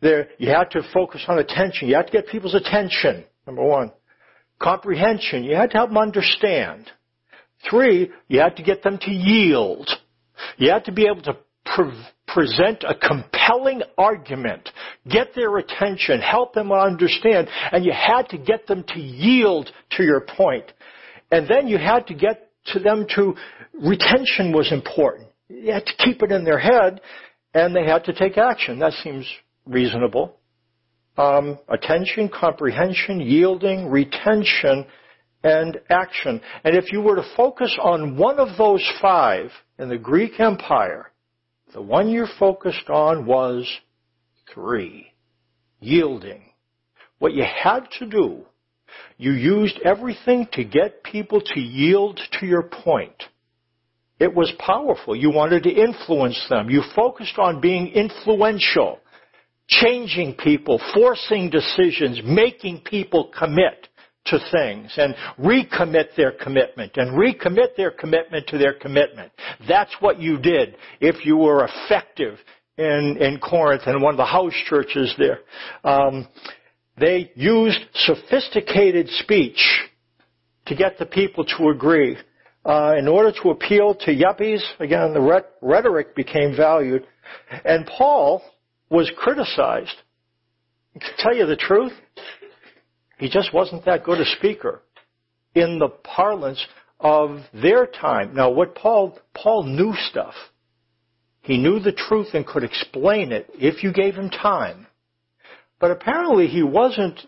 There, 0.00 0.28
you 0.38 0.48
had 0.48 0.70
to 0.72 0.82
focus 0.92 1.24
on 1.28 1.38
attention. 1.38 1.88
You 1.88 1.96
had 1.96 2.06
to 2.06 2.12
get 2.12 2.26
people's 2.26 2.54
attention, 2.54 3.24
number 3.46 3.64
one. 3.64 3.92
Comprehension. 4.60 5.44
You 5.44 5.56
had 5.56 5.70
to 5.70 5.76
help 5.76 5.90
them 5.90 5.98
understand. 5.98 6.90
Three, 7.70 8.10
you 8.28 8.40
had 8.40 8.56
to 8.56 8.62
get 8.62 8.82
them 8.82 8.98
to 9.00 9.10
yield. 9.10 9.88
You 10.56 10.70
had 10.70 10.84
to 10.86 10.92
be 10.92 11.06
able 11.06 11.22
to 11.22 11.36
present 12.32 12.84
a 12.86 12.94
compelling 12.94 13.82
argument, 13.98 14.70
get 15.08 15.34
their 15.34 15.58
attention, 15.58 16.20
help 16.20 16.54
them 16.54 16.72
understand, 16.72 17.48
and 17.72 17.84
you 17.84 17.92
had 17.92 18.28
to 18.28 18.38
get 18.38 18.66
them 18.66 18.84
to 18.88 19.00
yield 19.00 19.70
to 19.90 20.02
your 20.02 20.20
point. 20.20 20.72
And 21.30 21.48
then 21.48 21.68
you 21.68 21.78
had 21.78 22.06
to 22.08 22.14
get 22.14 22.50
to 22.66 22.78
them 22.78 23.06
to, 23.16 23.34
retention 23.74 24.52
was 24.52 24.70
important. 24.72 25.28
You 25.48 25.72
had 25.72 25.86
to 25.86 25.92
keep 26.04 26.22
it 26.22 26.30
in 26.30 26.44
their 26.44 26.58
head, 26.58 27.00
and 27.54 27.74
they 27.74 27.84
had 27.84 28.04
to 28.04 28.12
take 28.12 28.38
action. 28.38 28.78
That 28.78 28.92
seems 28.92 29.26
reasonable. 29.66 30.36
Um, 31.16 31.58
attention, 31.68 32.30
comprehension, 32.32 33.20
yielding, 33.20 33.88
retention, 33.90 34.86
and 35.44 35.78
action. 35.90 36.40
And 36.64 36.76
if 36.76 36.92
you 36.92 37.02
were 37.02 37.16
to 37.16 37.34
focus 37.36 37.76
on 37.80 38.16
one 38.16 38.38
of 38.38 38.56
those 38.56 38.86
five 39.00 39.50
in 39.78 39.88
the 39.88 39.98
Greek 39.98 40.40
Empire, 40.40 41.11
the 41.72 41.82
one 41.82 42.08
you're 42.10 42.28
focused 42.38 42.88
on 42.88 43.26
was 43.26 43.68
three. 44.52 45.08
Yielding. 45.80 46.42
What 47.18 47.32
you 47.34 47.44
had 47.44 47.86
to 47.98 48.06
do, 48.06 48.42
you 49.16 49.32
used 49.32 49.78
everything 49.84 50.46
to 50.52 50.64
get 50.64 51.02
people 51.02 51.40
to 51.40 51.60
yield 51.60 52.20
to 52.40 52.46
your 52.46 52.64
point. 52.64 53.22
It 54.18 54.34
was 54.34 54.52
powerful. 54.58 55.16
You 55.16 55.30
wanted 55.30 55.64
to 55.64 55.70
influence 55.70 56.44
them. 56.48 56.70
You 56.70 56.82
focused 56.94 57.38
on 57.38 57.60
being 57.60 57.88
influential, 57.88 59.00
changing 59.66 60.34
people, 60.34 60.80
forcing 60.94 61.50
decisions, 61.50 62.20
making 62.24 62.82
people 62.84 63.32
commit 63.36 63.88
to 64.26 64.38
things 64.50 64.92
and 64.96 65.14
recommit 65.38 66.14
their 66.16 66.32
commitment 66.32 66.92
and 66.96 67.18
recommit 67.18 67.76
their 67.76 67.90
commitment 67.90 68.46
to 68.48 68.58
their 68.58 68.74
commitment. 68.74 69.32
That's 69.68 69.94
what 70.00 70.20
you 70.20 70.38
did 70.38 70.76
if 71.00 71.26
you 71.26 71.36
were 71.36 71.68
effective 71.68 72.38
in, 72.78 73.16
in 73.20 73.38
Corinth 73.40 73.82
and 73.86 74.00
one 74.00 74.14
of 74.14 74.18
the 74.18 74.24
house 74.24 74.54
churches 74.68 75.14
there. 75.18 75.40
Um, 75.84 76.28
they 76.98 77.32
used 77.34 77.80
sophisticated 77.94 79.08
speech 79.08 79.60
to 80.66 80.76
get 80.76 80.98
the 80.98 81.06
people 81.06 81.44
to 81.44 81.70
agree. 81.70 82.16
Uh, 82.64 82.94
in 82.96 83.08
order 83.08 83.32
to 83.42 83.50
appeal 83.50 83.94
to 83.94 84.14
yuppies, 84.14 84.62
again, 84.78 85.12
the 85.12 85.42
rhetoric 85.60 86.14
became 86.14 86.54
valued. 86.56 87.04
And 87.64 87.86
Paul 87.86 88.42
was 88.88 89.10
criticized. 89.16 89.96
To 90.94 91.06
tell 91.18 91.34
you 91.34 91.46
the 91.46 91.56
truth, 91.56 91.92
he 93.22 93.28
just 93.28 93.54
wasn't 93.54 93.84
that 93.84 94.02
good 94.02 94.20
a 94.20 94.24
speaker 94.24 94.82
in 95.54 95.78
the 95.78 95.86
parlance 95.86 96.66
of 96.98 97.38
their 97.54 97.86
time. 97.86 98.34
Now 98.34 98.50
what 98.50 98.74
Paul, 98.74 99.16
Paul 99.32 99.62
knew 99.62 99.94
stuff. 100.10 100.34
He 101.42 101.56
knew 101.56 101.78
the 101.78 101.92
truth 101.92 102.30
and 102.34 102.44
could 102.44 102.64
explain 102.64 103.30
it 103.30 103.48
if 103.54 103.84
you 103.84 103.92
gave 103.92 104.16
him 104.16 104.28
time. 104.28 104.88
But 105.78 105.92
apparently 105.92 106.48
he 106.48 106.64
wasn't 106.64 107.20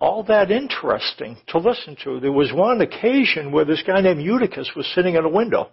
all 0.00 0.22
that 0.24 0.50
interesting 0.50 1.36
to 1.48 1.58
listen 1.58 1.94
to. 2.04 2.18
There 2.18 2.32
was 2.32 2.50
one 2.50 2.80
occasion 2.80 3.52
where 3.52 3.66
this 3.66 3.82
guy 3.86 4.00
named 4.00 4.22
Eutychus 4.22 4.70
was 4.74 4.90
sitting 4.94 5.16
at 5.16 5.26
a 5.26 5.28
window. 5.28 5.72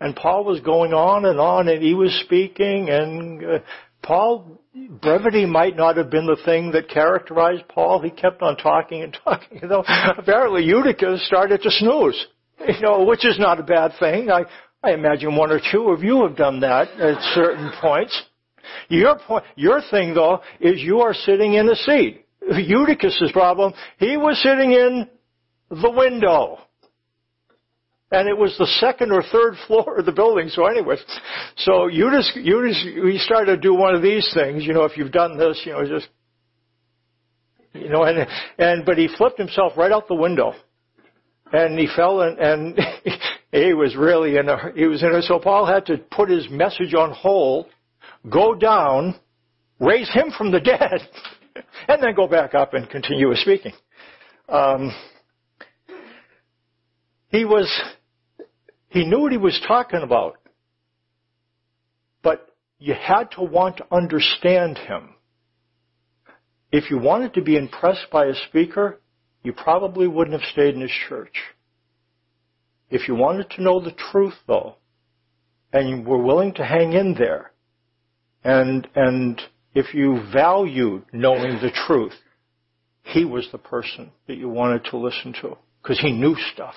And 0.00 0.14
Paul 0.14 0.44
was 0.44 0.60
going 0.60 0.92
on 0.92 1.24
and 1.24 1.40
on 1.40 1.66
and 1.66 1.82
he 1.82 1.94
was 1.94 2.12
speaking 2.24 2.88
and 2.88 3.44
uh, 3.44 3.58
Paul, 4.04 4.60
brevity 5.00 5.46
might 5.46 5.76
not 5.76 5.96
have 5.96 6.10
been 6.10 6.26
the 6.26 6.38
thing 6.44 6.70
that 6.72 6.88
characterized 6.88 7.66
Paul. 7.68 8.00
He 8.02 8.10
kept 8.10 8.42
on 8.42 8.56
talking 8.56 9.02
and 9.02 9.16
talking. 9.24 9.60
You 9.62 9.68
know, 9.68 9.84
apparently 10.16 10.64
Eutychus 10.64 11.26
started 11.26 11.62
to 11.62 11.70
snooze. 11.70 12.26
You 12.60 12.80
know, 12.80 13.04
which 13.04 13.26
is 13.26 13.38
not 13.38 13.58
a 13.58 13.64
bad 13.64 13.92
thing. 13.98 14.30
I, 14.30 14.44
I 14.82 14.92
imagine 14.92 15.34
one 15.34 15.50
or 15.50 15.60
two 15.72 15.88
of 15.88 16.02
you 16.02 16.22
have 16.22 16.36
done 16.36 16.60
that 16.60 16.88
at 17.00 17.20
certain 17.34 17.72
points. 17.80 18.22
Your 18.88 19.18
point, 19.18 19.44
your 19.56 19.80
thing 19.90 20.14
though, 20.14 20.40
is 20.60 20.80
you 20.80 21.00
are 21.00 21.14
sitting 21.14 21.54
in 21.54 21.68
a 21.68 21.74
seat. 21.74 22.24
Eutychus' 22.48 23.32
problem, 23.32 23.72
he 23.98 24.16
was 24.16 24.40
sitting 24.42 24.72
in 24.72 25.08
the 25.70 25.90
window 25.90 26.58
and 28.10 28.28
it 28.28 28.36
was 28.36 28.54
the 28.58 28.66
second 28.80 29.12
or 29.12 29.22
third 29.22 29.54
floor 29.66 29.98
of 29.98 30.06
the 30.06 30.12
building. 30.12 30.48
So 30.48 30.66
anyway, 30.66 30.96
so 31.56 31.86
you 31.86 32.10
just, 32.10 32.36
you 32.36 32.68
just, 32.68 32.84
we 33.02 33.18
started 33.18 33.56
to 33.56 33.60
do 33.60 33.74
one 33.74 33.94
of 33.94 34.02
these 34.02 34.30
things, 34.34 34.64
you 34.64 34.72
know, 34.72 34.84
if 34.84 34.96
you've 34.96 35.12
done 35.12 35.38
this, 35.38 35.60
you 35.64 35.72
know, 35.72 35.86
just, 35.86 36.08
you 37.72 37.88
know, 37.88 38.04
and, 38.04 38.26
and, 38.58 38.84
but 38.84 38.98
he 38.98 39.08
flipped 39.16 39.38
himself 39.38 39.72
right 39.76 39.90
out 39.90 40.06
the 40.08 40.14
window. 40.14 40.54
And 41.52 41.78
he 41.78 41.88
fell 41.94 42.22
and, 42.22 42.38
and 42.38 42.80
he 43.52 43.74
was 43.74 43.96
really 43.96 44.36
in 44.36 44.48
a, 44.48 44.72
he 44.74 44.86
was 44.86 45.02
in 45.02 45.14
a, 45.14 45.22
so 45.22 45.38
Paul 45.38 45.66
had 45.66 45.86
to 45.86 45.98
put 45.98 46.28
his 46.28 46.48
message 46.50 46.94
on 46.94 47.10
hold, 47.12 47.66
go 48.30 48.54
down, 48.54 49.16
raise 49.80 50.10
him 50.12 50.32
from 50.36 50.50
the 50.50 50.60
dead, 50.60 51.00
and 51.88 52.02
then 52.02 52.14
go 52.14 52.26
back 52.26 52.54
up 52.54 52.74
and 52.74 52.88
continue 52.88 53.30
his 53.30 53.40
speaking. 53.40 53.72
Um, 54.48 54.92
he 57.34 57.44
was 57.44 57.68
he 58.88 59.04
knew 59.04 59.22
what 59.22 59.32
he 59.32 59.38
was 59.38 59.60
talking 59.66 60.02
about. 60.02 60.36
But 62.22 62.48
you 62.78 62.94
had 62.94 63.32
to 63.32 63.42
want 63.42 63.78
to 63.78 63.86
understand 63.90 64.78
him. 64.78 65.14
If 66.70 66.90
you 66.90 66.98
wanted 66.98 67.34
to 67.34 67.42
be 67.42 67.56
impressed 67.56 68.06
by 68.12 68.26
a 68.26 68.34
speaker, 68.48 69.00
you 69.42 69.52
probably 69.52 70.06
wouldn't 70.06 70.40
have 70.40 70.48
stayed 70.52 70.74
in 70.74 70.80
his 70.80 70.92
church. 71.08 71.34
If 72.88 73.08
you 73.08 73.16
wanted 73.16 73.50
to 73.50 73.62
know 73.62 73.80
the 73.80 73.96
truth 74.12 74.34
though, 74.46 74.76
and 75.72 75.88
you 75.88 76.02
were 76.02 76.22
willing 76.22 76.54
to 76.54 76.64
hang 76.64 76.92
in 76.92 77.14
there, 77.14 77.50
and, 78.44 78.86
and 78.94 79.42
if 79.74 79.92
you 79.92 80.22
valued 80.32 81.04
knowing 81.12 81.58
the 81.60 81.72
truth, 81.86 82.14
he 83.02 83.24
was 83.24 83.48
the 83.50 83.58
person 83.58 84.12
that 84.28 84.36
you 84.36 84.48
wanted 84.48 84.84
to 84.84 84.98
listen 84.98 85.32
to, 85.42 85.56
because 85.82 85.98
he 85.98 86.12
knew 86.12 86.36
stuff. 86.52 86.74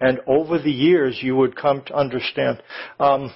And 0.00 0.20
over 0.26 0.58
the 0.58 0.70
years, 0.70 1.18
you 1.22 1.36
would 1.36 1.56
come 1.56 1.82
to 1.86 1.94
understand. 1.94 2.62
Um, 3.00 3.32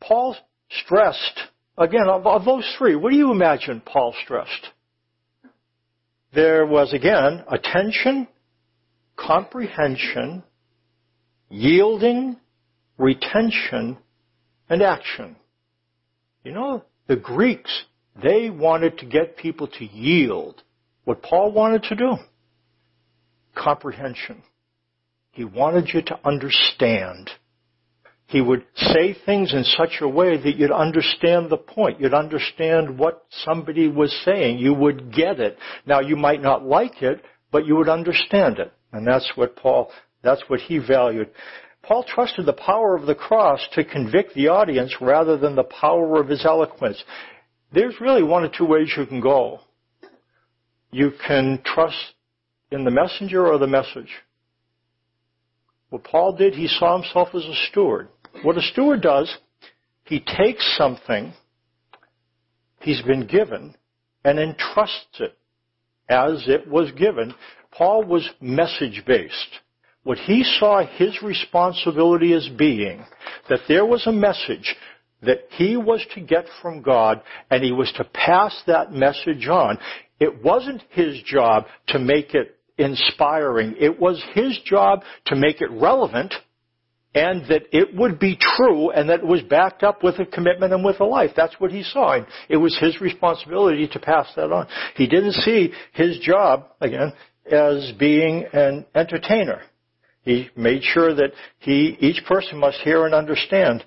Paul 0.00 0.36
stressed, 0.70 1.40
again, 1.76 2.08
of, 2.08 2.26
of 2.26 2.44
those 2.44 2.74
three, 2.78 2.96
what 2.96 3.10
do 3.10 3.16
you 3.16 3.30
imagine 3.30 3.82
Paul 3.84 4.14
stressed? 4.24 4.68
There 6.34 6.66
was, 6.66 6.92
again, 6.92 7.44
attention, 7.48 8.28
comprehension, 9.16 10.42
yielding, 11.48 12.36
retention, 12.98 13.98
and 14.68 14.82
action. 14.82 15.36
You 16.42 16.52
know, 16.52 16.84
the 17.06 17.16
Greeks, 17.16 17.84
they 18.22 18.50
wanted 18.50 18.98
to 18.98 19.06
get 19.06 19.36
people 19.36 19.66
to 19.66 19.84
yield 19.84 20.62
what 21.04 21.22
Paul 21.22 21.52
wanted 21.52 21.84
to 21.84 21.94
do 21.96 22.16
comprehension. 23.56 24.42
He 25.32 25.44
wanted 25.44 25.88
you 25.92 26.02
to 26.02 26.18
understand. 26.24 27.30
He 28.28 28.40
would 28.40 28.64
say 28.74 29.14
things 29.14 29.52
in 29.52 29.64
such 29.64 30.00
a 30.00 30.08
way 30.08 30.36
that 30.36 30.56
you'd 30.56 30.72
understand 30.72 31.50
the 31.50 31.56
point. 31.56 32.00
You'd 32.00 32.14
understand 32.14 32.98
what 32.98 33.24
somebody 33.30 33.88
was 33.88 34.12
saying. 34.24 34.58
You 34.58 34.74
would 34.74 35.12
get 35.14 35.38
it. 35.38 35.58
Now 35.86 36.00
you 36.00 36.16
might 36.16 36.42
not 36.42 36.64
like 36.64 37.02
it, 37.02 37.22
but 37.52 37.66
you 37.66 37.76
would 37.76 37.88
understand 37.88 38.58
it. 38.58 38.72
And 38.92 39.06
that's 39.06 39.30
what 39.36 39.56
Paul, 39.56 39.90
that's 40.22 40.42
what 40.48 40.60
he 40.60 40.78
valued. 40.78 41.30
Paul 41.82 42.02
trusted 42.02 42.46
the 42.46 42.52
power 42.52 42.96
of 42.96 43.06
the 43.06 43.14
cross 43.14 43.60
to 43.74 43.84
convict 43.84 44.34
the 44.34 44.48
audience 44.48 44.96
rather 45.00 45.36
than 45.36 45.54
the 45.54 45.64
power 45.64 46.20
of 46.20 46.28
his 46.28 46.44
eloquence. 46.44 47.02
There's 47.72 48.00
really 48.00 48.24
one 48.24 48.42
or 48.42 48.48
two 48.48 48.64
ways 48.64 48.92
you 48.96 49.06
can 49.06 49.20
go. 49.20 49.60
You 50.90 51.12
can 51.26 51.60
trust 51.64 52.14
in 52.70 52.84
the 52.84 52.90
messenger 52.90 53.46
or 53.46 53.58
the 53.58 53.66
message? 53.66 54.10
What 55.90 56.04
Paul 56.04 56.36
did, 56.36 56.54
he 56.54 56.66
saw 56.66 57.00
himself 57.00 57.28
as 57.34 57.44
a 57.44 57.54
steward. 57.70 58.08
What 58.42 58.58
a 58.58 58.62
steward 58.62 59.02
does, 59.02 59.34
he 60.04 60.20
takes 60.20 60.76
something 60.76 61.32
he's 62.80 63.02
been 63.02 63.26
given 63.26 63.74
and 64.24 64.38
entrusts 64.38 65.20
it 65.20 65.36
as 66.08 66.44
it 66.48 66.68
was 66.68 66.90
given. 66.92 67.34
Paul 67.72 68.04
was 68.04 68.28
message 68.40 69.02
based. 69.06 69.60
What 70.02 70.18
he 70.18 70.44
saw 70.44 70.86
his 70.86 71.20
responsibility 71.22 72.32
as 72.32 72.48
being, 72.56 73.04
that 73.48 73.60
there 73.66 73.84
was 73.84 74.06
a 74.06 74.12
message 74.12 74.76
that 75.22 75.40
he 75.50 75.76
was 75.76 76.04
to 76.14 76.20
get 76.20 76.46
from 76.62 76.82
God 76.82 77.22
and 77.50 77.64
he 77.64 77.72
was 77.72 77.92
to 77.96 78.04
pass 78.04 78.62
that 78.66 78.92
message 78.92 79.48
on. 79.48 79.78
It 80.20 80.44
wasn't 80.44 80.82
his 80.90 81.20
job 81.22 81.64
to 81.88 81.98
make 81.98 82.34
it 82.34 82.55
inspiring. 82.78 83.76
It 83.78 83.98
was 83.98 84.22
his 84.34 84.58
job 84.64 85.02
to 85.26 85.36
make 85.36 85.60
it 85.60 85.70
relevant 85.70 86.34
and 87.16 87.46
that 87.48 87.62
it 87.72 87.96
would 87.96 88.18
be 88.18 88.36
true 88.38 88.90
and 88.90 89.08
that 89.08 89.20
it 89.20 89.26
was 89.26 89.40
backed 89.42 89.82
up 89.82 90.04
with 90.04 90.18
a 90.18 90.26
commitment 90.26 90.74
and 90.74 90.84
with 90.84 91.00
a 91.00 91.04
life. 91.04 91.30
That's 91.34 91.58
what 91.58 91.72
he 91.72 91.82
saw. 91.82 92.12
And 92.12 92.26
it 92.50 92.58
was 92.58 92.76
his 92.78 93.00
responsibility 93.00 93.88
to 93.88 93.98
pass 93.98 94.30
that 94.36 94.52
on. 94.52 94.66
He 94.96 95.06
didn't 95.06 95.32
see 95.32 95.72
his 95.94 96.18
job, 96.18 96.66
again, 96.82 97.14
as 97.50 97.92
being 97.98 98.44
an 98.52 98.84
entertainer. 98.94 99.62
He 100.22 100.50
made 100.56 100.82
sure 100.82 101.14
that 101.14 101.32
he, 101.58 101.96
each 102.00 102.22
person 102.26 102.58
must 102.58 102.78
hear 102.78 103.06
and 103.06 103.14
understand. 103.14 103.82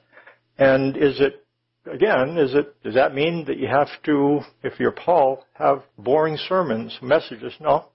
And 0.58 0.98
is 0.98 1.20
it, 1.20 1.46
again, 1.86 2.36
is 2.38 2.56
it, 2.56 2.82
does 2.82 2.96
that 2.96 3.14
mean 3.14 3.46
that 3.46 3.58
you 3.58 3.68
have 3.68 3.90
to, 4.06 4.40
if 4.64 4.80
you're 4.80 4.92
Paul, 4.92 5.46
have 5.54 5.84
boring 6.00 6.38
sermons, 6.48 6.98
messages? 7.00 7.54
No. 7.60 7.90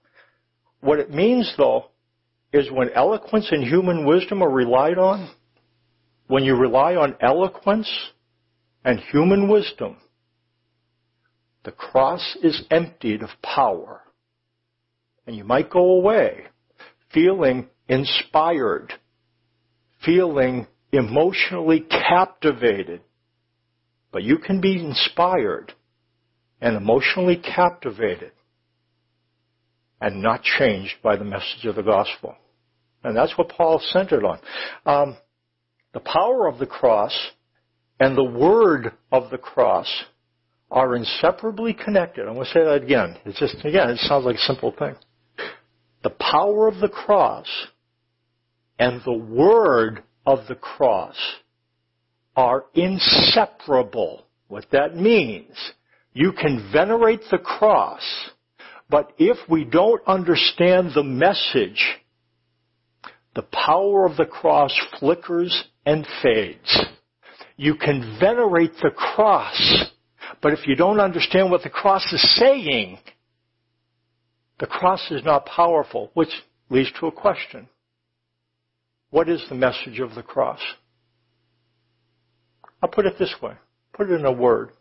What 0.85 0.99
it 0.99 1.09
means 1.09 1.51
though 1.57 1.85
is 2.53 2.69
when 2.69 2.91
eloquence 2.91 3.47
and 3.51 3.63
human 3.63 4.05
wisdom 4.05 4.43
are 4.43 4.51
relied 4.51 4.99
on, 4.99 5.31
when 6.27 6.43
you 6.43 6.55
rely 6.55 6.93
on 6.93 7.15
eloquence 7.19 7.89
and 8.83 8.99
human 8.99 9.49
wisdom, 9.49 9.97
the 11.63 11.71
cross 11.71 12.37
is 12.43 12.61
emptied 12.69 13.23
of 13.23 13.29
power. 13.41 14.01
And 15.25 15.35
you 15.35 15.43
might 15.43 15.71
go 15.71 15.93
away 15.93 16.45
feeling 17.11 17.67
inspired, 17.89 18.93
feeling 20.05 20.67
emotionally 20.91 21.79
captivated. 21.79 23.01
But 24.11 24.21
you 24.21 24.37
can 24.37 24.61
be 24.61 24.79
inspired 24.79 25.73
and 26.61 26.75
emotionally 26.75 27.37
captivated 27.37 28.33
and 30.05 30.21
not 30.21 30.43
changed 30.43 30.93
by 31.01 31.15
the 31.15 31.23
message 31.23 31.65
of 31.65 31.75
the 31.75 31.81
gospel. 31.81 32.35
And 33.03 33.17
that's 33.17 33.35
what 33.39 33.49
Paul 33.49 33.81
centered 33.91 34.23
on. 34.23 34.39
Um, 34.85 35.17
the 35.93 35.99
power 35.99 36.47
of 36.47 36.59
the 36.59 36.67
cross 36.67 37.31
and 37.99 38.15
the 38.15 38.23
word 38.23 38.91
of 39.11 39.31
the 39.31 39.39
cross 39.39 39.87
are 40.69 40.95
inseparably 40.95 41.73
connected. 41.73 42.27
I'm 42.27 42.35
going 42.35 42.45
to 42.45 42.51
say 42.51 42.63
that 42.63 42.83
again. 42.83 43.17
It's 43.25 43.39
just, 43.39 43.55
again, 43.65 43.89
it 43.89 43.97
sounds 43.97 44.25
like 44.25 44.35
a 44.35 44.39
simple 44.41 44.75
thing. 44.77 44.93
The 46.03 46.11
power 46.11 46.67
of 46.67 46.79
the 46.81 46.89
cross 46.89 47.47
and 48.77 49.01
the 49.05 49.11
word 49.11 50.03
of 50.27 50.47
the 50.47 50.55
cross 50.55 51.17
are 52.35 52.65
inseparable. 52.75 54.27
What 54.49 54.67
that 54.71 54.95
means, 54.95 55.55
you 56.13 56.31
can 56.31 56.69
venerate 56.71 57.21
the 57.31 57.39
cross 57.39 58.03
but 58.89 59.13
if 59.17 59.37
we 59.49 59.63
don't 59.63 60.01
understand 60.07 60.91
the 60.93 61.03
message, 61.03 61.83
the 63.35 63.43
power 63.43 64.05
of 64.05 64.15
the 64.17 64.25
cross 64.25 64.73
flickers 64.99 65.65
and 65.85 66.07
fades. 66.21 66.85
You 67.57 67.75
can 67.75 68.17
venerate 68.19 68.73
the 68.81 68.91
cross, 68.91 69.85
but 70.41 70.53
if 70.53 70.67
you 70.67 70.75
don't 70.75 70.99
understand 70.99 71.51
what 71.51 71.63
the 71.63 71.69
cross 71.69 72.03
is 72.11 72.35
saying, 72.37 72.97
the 74.59 74.67
cross 74.67 75.11
is 75.11 75.23
not 75.23 75.45
powerful, 75.45 76.11
which 76.13 76.29
leads 76.69 76.91
to 76.99 77.07
a 77.07 77.11
question. 77.11 77.67
What 79.09 79.29
is 79.29 79.43
the 79.49 79.55
message 79.55 79.99
of 79.99 80.15
the 80.15 80.23
cross? 80.23 80.59
I'll 82.81 82.89
put 82.89 83.05
it 83.05 83.17
this 83.19 83.33
way. 83.41 83.53
Put 83.93 84.09
it 84.09 84.19
in 84.19 84.25
a 84.25 84.31
word. 84.31 84.71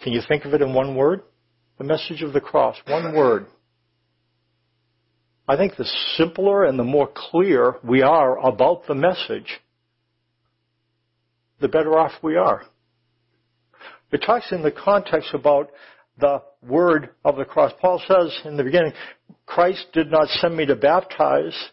Can 0.00 0.12
you 0.12 0.20
think 0.26 0.44
of 0.44 0.54
it 0.54 0.62
in 0.62 0.74
one 0.74 0.96
word? 0.96 1.22
The 1.82 1.88
message 1.88 2.22
of 2.22 2.32
the 2.32 2.40
cross. 2.40 2.76
One 2.86 3.12
word. 3.12 3.46
I 5.48 5.56
think 5.56 5.74
the 5.74 5.90
simpler 6.16 6.62
and 6.62 6.78
the 6.78 6.84
more 6.84 7.10
clear 7.12 7.74
we 7.82 8.02
are 8.02 8.38
about 8.38 8.86
the 8.86 8.94
message, 8.94 9.60
the 11.60 11.66
better 11.66 11.98
off 11.98 12.12
we 12.22 12.36
are. 12.36 12.62
It 14.12 14.18
talks 14.18 14.52
in 14.52 14.62
the 14.62 14.70
context 14.70 15.30
about 15.34 15.72
the 16.20 16.44
word 16.62 17.10
of 17.24 17.34
the 17.34 17.44
cross. 17.44 17.72
Paul 17.80 18.00
says 18.06 18.32
in 18.44 18.56
the 18.56 18.62
beginning, 18.62 18.92
Christ 19.44 19.86
did 19.92 20.08
not 20.08 20.28
send 20.28 20.56
me 20.56 20.64
to 20.66 20.76
baptize, 20.76 21.70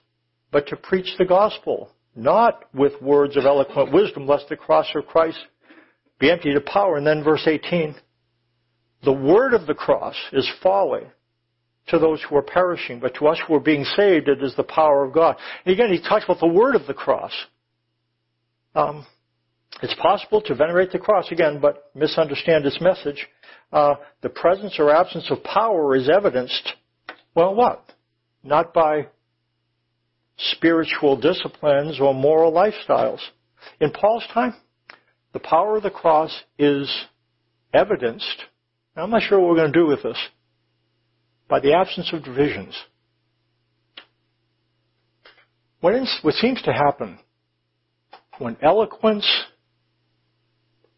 but 0.51 0.65
to 0.69 0.75
preach 0.75 1.13
the 1.19 1.25
gospel, 1.25 1.91
not 2.15 2.63
with 2.73 2.99
words 2.99 3.37
of 3.37 3.45
eloquent 3.45 3.93
wisdom, 3.93 4.25
lest 4.25 4.49
the 4.49 4.57
cross 4.57 4.87
of 4.95 5.05
Christ 5.05 5.37
be 6.17 6.31
emptied 6.31 6.57
of 6.57 6.65
power. 6.65 6.97
And 6.97 7.05
then 7.05 7.23
verse 7.23 7.45
18, 7.45 7.93
the 9.03 9.13
word 9.13 9.53
of 9.53 9.65
the 9.65 9.73
cross 9.73 10.15
is 10.33 10.49
folly 10.61 11.03
to 11.87 11.99
those 11.99 12.21
who 12.27 12.35
are 12.35 12.43
perishing, 12.43 12.99
but 12.99 13.15
to 13.15 13.27
us 13.27 13.39
who 13.47 13.55
are 13.55 13.59
being 13.59 13.83
saved, 13.83 14.27
it 14.27 14.43
is 14.43 14.55
the 14.55 14.63
power 14.63 15.05
of 15.05 15.13
God. 15.13 15.37
And 15.65 15.73
again, 15.73 15.91
he 15.91 16.01
talks 16.01 16.25
about 16.25 16.39
the 16.39 16.47
word 16.47 16.75
of 16.75 16.85
the 16.85 16.93
cross. 16.93 17.31
Um, 18.75 19.05
it's 19.81 19.95
possible 19.95 20.41
to 20.41 20.55
venerate 20.55 20.91
the 20.91 20.99
cross 20.99 21.31
again, 21.31 21.59
but 21.61 21.91
misunderstand 21.95 22.65
its 22.65 22.79
message. 22.81 23.27
Uh, 23.71 23.95
the 24.21 24.29
presence 24.29 24.75
or 24.77 24.93
absence 24.93 25.29
of 25.31 25.43
power 25.43 25.95
is 25.95 26.09
evidenced. 26.09 26.73
Well, 27.33 27.55
what? 27.55 27.93
Not 28.43 28.73
by 28.73 29.07
spiritual 30.37 31.17
disciplines 31.17 31.99
or 31.99 32.13
moral 32.13 32.51
lifestyles. 32.51 33.19
In 33.79 33.91
Paul's 33.91 34.25
time, 34.33 34.55
the 35.33 35.39
power 35.39 35.77
of 35.77 35.83
the 35.83 35.89
cross 35.89 36.43
is 36.57 36.89
evidenced 37.73 38.43
now, 38.95 39.03
I'm 39.03 39.09
not 39.11 39.21
sure 39.21 39.39
what 39.39 39.49
we're 39.49 39.55
going 39.55 39.73
to 39.73 39.79
do 39.79 39.87
with 39.87 40.03
this. 40.03 40.17
By 41.47 41.59
the 41.59 41.73
absence 41.73 42.11
of 42.13 42.23
divisions. 42.23 42.75
What, 45.81 45.93
seems 46.33 46.61
to 46.63 46.73
happen 46.73 47.19
when 48.37 48.57
eloquence, 48.61 49.25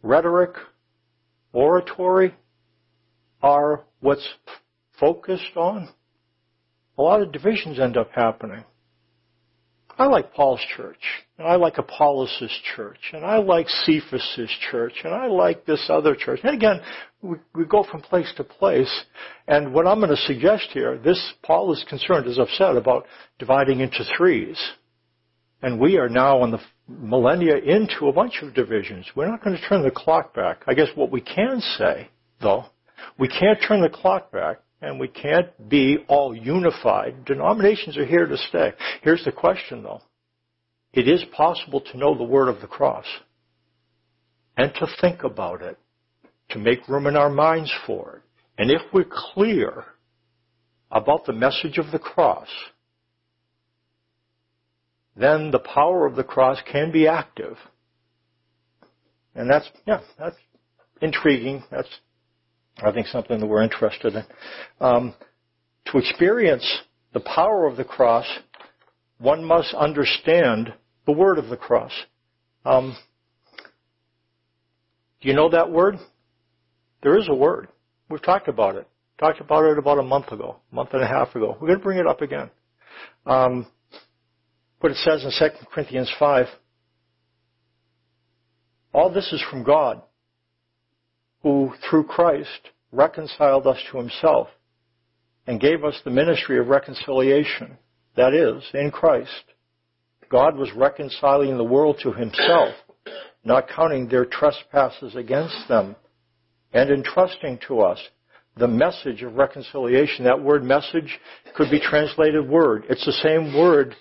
rhetoric, 0.02 0.56
oratory 1.54 2.34
are 3.42 3.84
what's 4.00 4.28
focused 5.00 5.56
on, 5.56 5.90
a 6.98 7.02
lot 7.02 7.22
of 7.22 7.32
divisions 7.32 7.80
end 7.80 7.98
up 7.98 8.10
happening. 8.14 8.64
I 10.02 10.08
like 10.08 10.34
Paul's 10.34 10.66
church, 10.76 10.98
and 11.38 11.48
I 11.48 11.58
like 11.58 11.78
Apollos' 11.78 12.60
church, 12.76 12.98
and 13.14 13.24
I 13.24 13.38
like 13.38 13.68
Cephas' 13.70 14.50
church, 14.72 14.94
and 15.04 15.14
I 15.14 15.28
like 15.28 15.64
this 15.64 15.86
other 15.90 16.16
church. 16.16 16.40
And 16.44 16.56
again, 16.56 16.82
we, 17.22 17.38
we 17.54 17.66
go 17.66 17.84
from 17.84 18.02
place 18.02 18.34
to 18.38 18.44
place, 18.44 18.92
and 19.48 19.76
what 19.76 19.86
I'm 19.86 20.00
going 20.00 20.10
to 20.10 20.18
suggest 20.24 20.70
here, 20.74 20.98
this 20.98 21.34
Paul 21.44 21.72
is 21.72 21.86
concerned, 21.88 22.26
is 22.26 22.40
upset 22.40 22.78
about 22.78 23.06
dividing 23.38 23.82
into 23.82 24.04
threes. 24.18 24.60
And 25.62 25.80
we 25.80 26.00
are 26.00 26.10
now 26.10 26.42
on 26.42 26.50
the 26.50 26.62
millennia 26.88 27.58
into 27.58 28.08
a 28.08 28.14
bunch 28.14 28.42
of 28.42 28.56
divisions. 28.56 29.06
We're 29.16 29.30
not 29.30 29.44
going 29.44 29.56
to 29.56 29.70
turn 29.70 29.84
the 29.84 29.92
clock 29.92 30.34
back. 30.34 30.64
I 30.66 30.74
guess 30.74 30.90
what 30.96 31.12
we 31.12 31.22
can 31.22 31.62
say, 31.78 32.10
though, 32.42 32.66
we 33.20 33.28
can't 33.28 33.60
turn 33.68 33.82
the 33.82 33.90
clock 33.90 34.32
back 34.32 34.62
and 34.82 35.00
we 35.00 35.08
can't 35.08 35.70
be 35.70 36.00
all 36.08 36.36
unified. 36.36 37.26
Denominations 37.26 37.98
are 37.98 38.06
here 38.06 38.26
to 38.26 38.38
stay. 38.38 38.74
Here's 39.04 39.24
the 39.24 39.32
question 39.32 39.84
though. 39.84 40.02
It 40.94 41.08
is 41.08 41.24
possible 41.36 41.82
to 41.82 41.98
know 41.98 42.18
the 42.18 42.24
word 42.24 42.50
of 42.50 42.62
the 42.62 42.68
cross 42.68 43.06
and 44.58 44.74
to 44.76 44.88
think 45.00 45.24
about 45.24 45.62
it, 45.62 45.78
to 46.50 46.60
make 46.60 46.88
room 46.88 47.08
in 47.08 47.16
our 47.16 47.30
minds 47.30 47.72
for 47.86 48.18
it. 48.18 48.22
And 48.58 48.70
if 48.70 48.82
we're 48.94 49.06
clear 49.10 49.86
about 50.92 51.26
the 51.26 51.34
message 51.34 51.78
of 51.78 51.92
the 51.92 52.00
cross, 52.00 52.50
then 55.16 55.52
the 55.52 55.60
power 55.60 56.06
of 56.06 56.16
the 56.16 56.24
cross 56.24 56.58
can 56.70 56.92
be 56.92 57.08
active. 57.08 57.58
And 59.34 59.50
that's, 59.50 59.70
yeah, 59.88 60.02
that's 60.20 60.36
intriguing. 61.02 61.64
That's 61.72 61.90
I 62.84 62.92
think 62.92 63.08
something 63.08 63.40
that 63.40 63.46
we're 63.46 63.64
interested 63.64 64.16
in. 64.16 64.24
Um, 64.80 65.14
to 65.88 65.98
experience 65.98 66.66
the 67.14 67.20
power 67.20 67.68
of 67.68 67.78
the 67.78 67.84
cross, 67.84 68.26
one 69.20 69.44
must 69.44 69.74
understand 69.74 70.74
the 71.06 71.12
word 71.12 71.38
of 71.38 71.50
the 71.50 71.58
cross. 71.58 71.92
Um, 72.66 72.96
do 75.22 75.30
you 75.30 75.36
know 75.36 75.50
that 75.50 75.72
word? 75.72 75.98
There 77.04 77.18
is 77.18 77.28
a 77.30 77.36
word. 77.36 77.68
We've 78.10 78.22
talked 78.22 78.48
about 78.48 78.76
it. 78.76 78.88
Talked 79.20 79.40
about 79.40 79.66
it 79.66 79.78
about 79.78 80.00
a 80.00 80.04
month 80.04 80.32
ago, 80.32 80.58
month 80.72 80.90
and 80.94 81.04
a 81.04 81.08
half 81.08 81.36
ago. 81.36 81.58
We're 81.60 81.68
going 81.68 81.80
to 81.80 81.84
bring 81.84 82.00
it 82.00 82.08
up 82.08 82.22
again. 82.22 82.50
Um, 83.26 83.68
what 84.80 84.92
it 84.92 84.98
says 84.98 85.24
in 85.24 85.32
2 85.38 85.66
Corinthians 85.72 86.12
5. 86.18 86.48
All 88.94 89.14
this 89.14 89.32
is 89.32 89.44
from 89.50 89.64
God, 89.64 90.02
who 91.44 91.74
through 91.90 92.04
Christ 92.06 92.70
reconciled 92.92 93.68
us 93.68 93.78
to 93.92 93.98
himself 93.98 94.48
and 95.48 95.60
gave 95.60 95.84
us 95.84 96.00
the 96.04 96.12
ministry 96.12 96.60
of 96.60 96.68
reconciliation. 96.68 97.78
That 98.16 98.34
is, 98.34 98.64
in 98.74 98.92
Christ. 98.92 99.44
God 100.30 100.56
was 100.56 100.72
reconciling 100.76 101.58
the 101.58 101.64
world 101.64 102.00
to 102.04 102.12
himself, 102.12 102.74
not 103.44 103.68
counting 103.68 104.08
their 104.08 104.26
trespasses 104.26 105.16
against 105.16 105.68
them, 105.68 105.96
and 106.74 106.90
entrusting 106.90 107.60
to 107.68 107.82
us 107.82 108.00
the 108.58 108.68
message 108.68 109.24
of 109.24 109.36
reconciliation. 109.36 110.26
That 110.26 110.42
word 110.42 110.64
message 110.64 111.20
could 111.56 111.72
be 111.72 111.80
translated 111.80 112.48
word. 112.48 112.86
It's 112.90 113.06
the 113.06 113.12
same 113.12 113.58
word. 113.58 113.96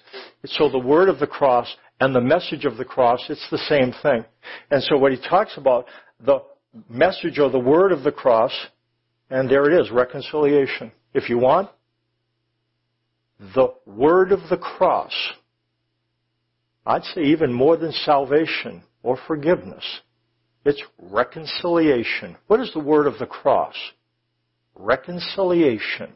So 0.45 0.69
the 0.69 0.79
word 0.79 1.09
of 1.09 1.19
the 1.19 1.27
cross 1.27 1.73
and 2.01 2.15
the 2.15 2.21
message 2.21 2.65
of 2.65 2.77
the 2.77 2.85
cross, 2.85 3.21
it's 3.29 3.47
the 3.51 3.59
same 3.59 3.93
thing. 4.03 4.25
And 4.71 4.83
so 4.83 4.97
what 4.99 5.13
he 5.13 5.19
talks 5.29 5.57
about, 5.57 5.87
the 6.25 6.43
message 6.89 7.39
or 7.39 7.51
the 7.51 7.59
word 7.59 7.93
of 7.93 8.03
the 8.03 8.13
cross, 8.13 8.53
and 9.29 9.49
there 9.49 9.71
it 9.71 9.81
is, 9.81 9.91
reconciliation. 9.91 10.93
If 11.15 11.29
you 11.29 11.39
want, 11.39 11.71
the 13.55 13.69
word 13.87 14.33
of 14.33 14.41
the 14.49 14.57
cross, 14.57 15.13
I'd 16.87 17.05
say 17.05 17.23
even 17.23 17.53
more 17.53 17.77
than 17.77 17.93
salvation 17.93 18.83
or 19.03 19.19
forgiveness, 19.27 19.85
it's 20.65 20.83
reconciliation. 20.99 22.37
What 22.47 22.61
is 22.61 22.73
the 22.73 22.81
word 22.81 23.07
of 23.07 23.19
the 23.19 23.27
cross? 23.27 23.75
reconciliation. 24.81 26.13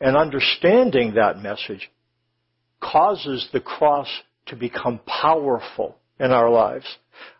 And 0.00 0.16
understanding 0.16 1.14
that 1.14 1.42
message 1.42 1.90
causes 2.80 3.48
the 3.52 3.60
cross 3.60 4.08
to 4.46 4.56
become 4.56 5.00
powerful 5.06 5.96
in 6.20 6.32
our 6.32 6.50
lives. 6.50 6.86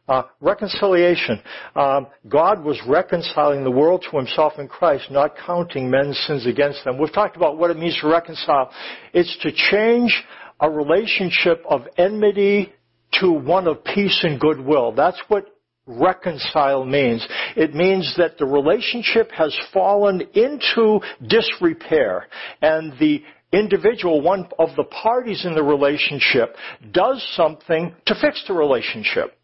Uh, 0.09 0.23
reconciliation. 0.41 1.41
Um, 1.77 2.07
God 2.29 2.65
was 2.65 2.81
reconciling 2.89 3.63
the 3.63 3.71
world 3.71 4.05
to 4.11 4.17
himself 4.17 4.55
in 4.59 4.67
Christ, 4.67 5.11
not 5.11 5.35
counting 5.47 5.91
men's 5.91 6.19
sins 6.27 6.47
against 6.47 6.83
them. 6.85 6.99
We've 6.99 7.13
talked 7.13 7.37
about 7.37 7.59
what 7.59 7.71
it 7.71 7.77
means 7.77 7.99
to 8.01 8.09
reconcile. 8.09 8.71
It's 9.13 9.37
to 9.43 9.53
change 9.53 10.15
a 10.61 10.71
relationship 10.71 11.63
of 11.69 11.83
enmity 11.99 12.73
to 13.21 13.31
one 13.31 13.67
of 13.67 13.85
peace 13.85 14.19
and 14.23 14.41
goodwill. 14.41 14.93
That's 14.93 15.21
what 15.29 15.47
reconcile 15.87 16.85
means. 16.85 17.27
It 17.57 17.75
means 17.75 18.15
that 18.19 18.39
the 18.39 18.47
relationship 18.47 19.31
has 19.33 19.57
fallen 19.73 20.23
into 20.35 21.01
disrepair 21.27 22.29
and 22.61 22.93
the 22.99 23.23
individual, 23.53 24.21
one 24.21 24.49
of 24.59 24.71
the 24.77 24.85
parties 24.85 25.45
in 25.45 25.55
the 25.55 25.63
relationship, 25.63 26.57
does 26.93 27.27
something 27.35 27.95
to 28.07 28.15
fix 28.21 28.45
the 28.47 28.55
relationship. 28.55 29.39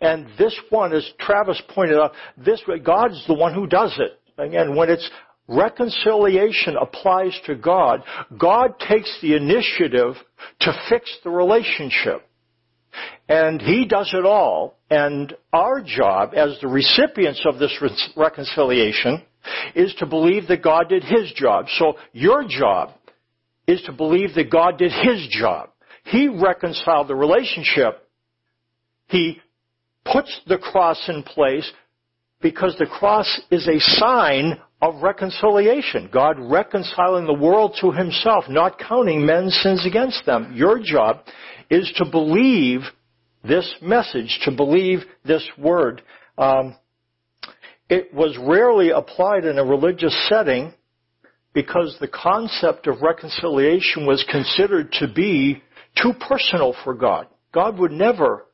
And 0.00 0.26
this 0.38 0.58
one, 0.70 0.92
as 0.92 1.08
Travis 1.20 1.60
pointed 1.68 1.98
out, 1.98 2.12
this 2.36 2.62
God's 2.84 3.24
the 3.26 3.34
one 3.34 3.54
who 3.54 3.66
does 3.66 3.98
it. 3.98 4.20
Again, 4.40 4.76
when 4.76 4.90
it's 4.90 5.08
reconciliation 5.48 6.76
applies 6.80 7.38
to 7.46 7.54
God, 7.54 8.02
God 8.36 8.74
takes 8.80 9.18
the 9.22 9.34
initiative 9.34 10.14
to 10.60 10.82
fix 10.88 11.16
the 11.24 11.30
relationship. 11.30 12.22
And 13.28 13.60
He 13.60 13.86
does 13.86 14.10
it 14.12 14.24
all. 14.24 14.78
And 14.90 15.34
our 15.52 15.80
job 15.80 16.34
as 16.34 16.58
the 16.60 16.68
recipients 16.68 17.44
of 17.46 17.58
this 17.58 17.76
reconciliation 18.16 19.22
is 19.74 19.94
to 19.98 20.06
believe 20.06 20.48
that 20.48 20.62
God 20.62 20.88
did 20.88 21.04
His 21.04 21.32
job. 21.32 21.66
So 21.78 21.96
your 22.12 22.44
job 22.48 22.92
is 23.68 23.80
to 23.82 23.92
believe 23.92 24.34
that 24.34 24.50
God 24.50 24.78
did 24.78 24.90
His 24.90 25.28
job. 25.30 25.70
He 26.04 26.26
reconciled 26.26 27.06
the 27.06 27.14
relationship. 27.14 28.08
He 29.06 29.40
puts 30.10 30.40
the 30.46 30.58
cross 30.58 31.08
in 31.08 31.22
place 31.22 31.70
because 32.40 32.74
the 32.78 32.86
cross 32.86 33.40
is 33.50 33.68
a 33.68 33.78
sign 33.78 34.58
of 34.80 35.02
reconciliation. 35.02 36.08
God 36.12 36.36
reconciling 36.38 37.26
the 37.26 37.34
world 37.34 37.76
to 37.80 37.90
himself, 37.90 38.44
not 38.48 38.78
counting 38.78 39.26
men's 39.26 39.54
sins 39.62 39.84
against 39.86 40.24
them. 40.24 40.52
Your 40.54 40.78
job 40.82 41.20
is 41.68 41.92
to 41.96 42.04
believe 42.04 42.80
this 43.44 43.74
message, 43.82 44.40
to 44.44 44.50
believe 44.50 45.00
this 45.24 45.46
word. 45.58 46.02
Um, 46.36 46.76
it 47.88 48.14
was 48.14 48.38
rarely 48.38 48.90
applied 48.90 49.44
in 49.44 49.58
a 49.58 49.64
religious 49.64 50.14
setting 50.28 50.74
because 51.58 51.96
the 52.00 52.06
concept 52.06 52.86
of 52.86 53.02
reconciliation 53.02 54.06
was 54.06 54.24
considered 54.30 54.92
to 54.92 55.08
be 55.12 55.60
too 56.00 56.12
personal 56.28 56.72
for 56.84 56.94
God. 56.94 57.26
God 57.52 57.80
would 57.80 57.90
never 57.90 58.46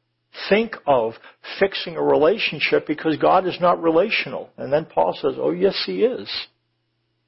think 0.48 0.74
of 0.86 1.12
fixing 1.60 1.96
a 1.96 2.02
relationship 2.02 2.86
because 2.86 3.18
God 3.18 3.46
is 3.46 3.58
not 3.60 3.82
relational. 3.82 4.48
And 4.56 4.72
then 4.72 4.86
Paul 4.86 5.14
says, 5.20 5.34
oh 5.36 5.50
yes 5.50 5.82
he 5.84 6.02
is. 6.02 6.30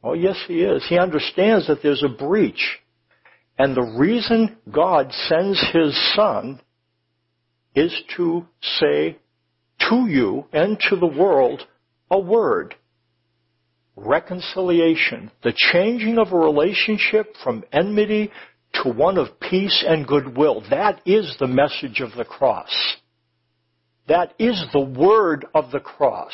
Oh 0.03 0.15
yes 0.15 0.43
he 0.49 0.63
is. 0.63 0.83
He 0.89 0.99
understands 0.99 1.67
that 1.67 1.83
there's 1.83 2.03
a 2.03 2.09
breach. 2.09 2.79
And 3.59 3.77
the 3.77 3.97
reason 3.99 4.57
God 4.73 5.13
sends 5.29 5.63
his 5.75 6.15
son 6.15 6.59
is 7.75 7.95
to 8.17 8.47
say 8.81 9.19
to 9.91 10.07
you 10.09 10.47
and 10.55 10.81
to 10.89 10.97
the 10.97 11.07
world 11.07 11.67
a 12.11 12.19
word. 12.19 12.77
Reconciliation. 13.97 15.31
The 15.43 15.55
changing 15.73 16.19
of 16.19 16.33
a 16.33 16.39
relationship 16.39 17.35
from 17.43 17.65
enmity 17.73 18.31
to 18.83 18.91
one 18.91 19.17
of 19.17 19.41
peace 19.41 19.85
and 19.87 20.07
goodwill. 20.07 20.63
That 20.71 21.01
is 21.07 21.35
the 21.41 21.47
message 21.47 22.01
of 22.01 22.13
the 22.17 22.25
cross. 22.25 22.71
That 24.09 24.35
is 24.39 24.63
the 24.73 24.85
word 24.85 25.47
of 25.55 25.71
the 25.71 25.81
cross. 25.81 26.33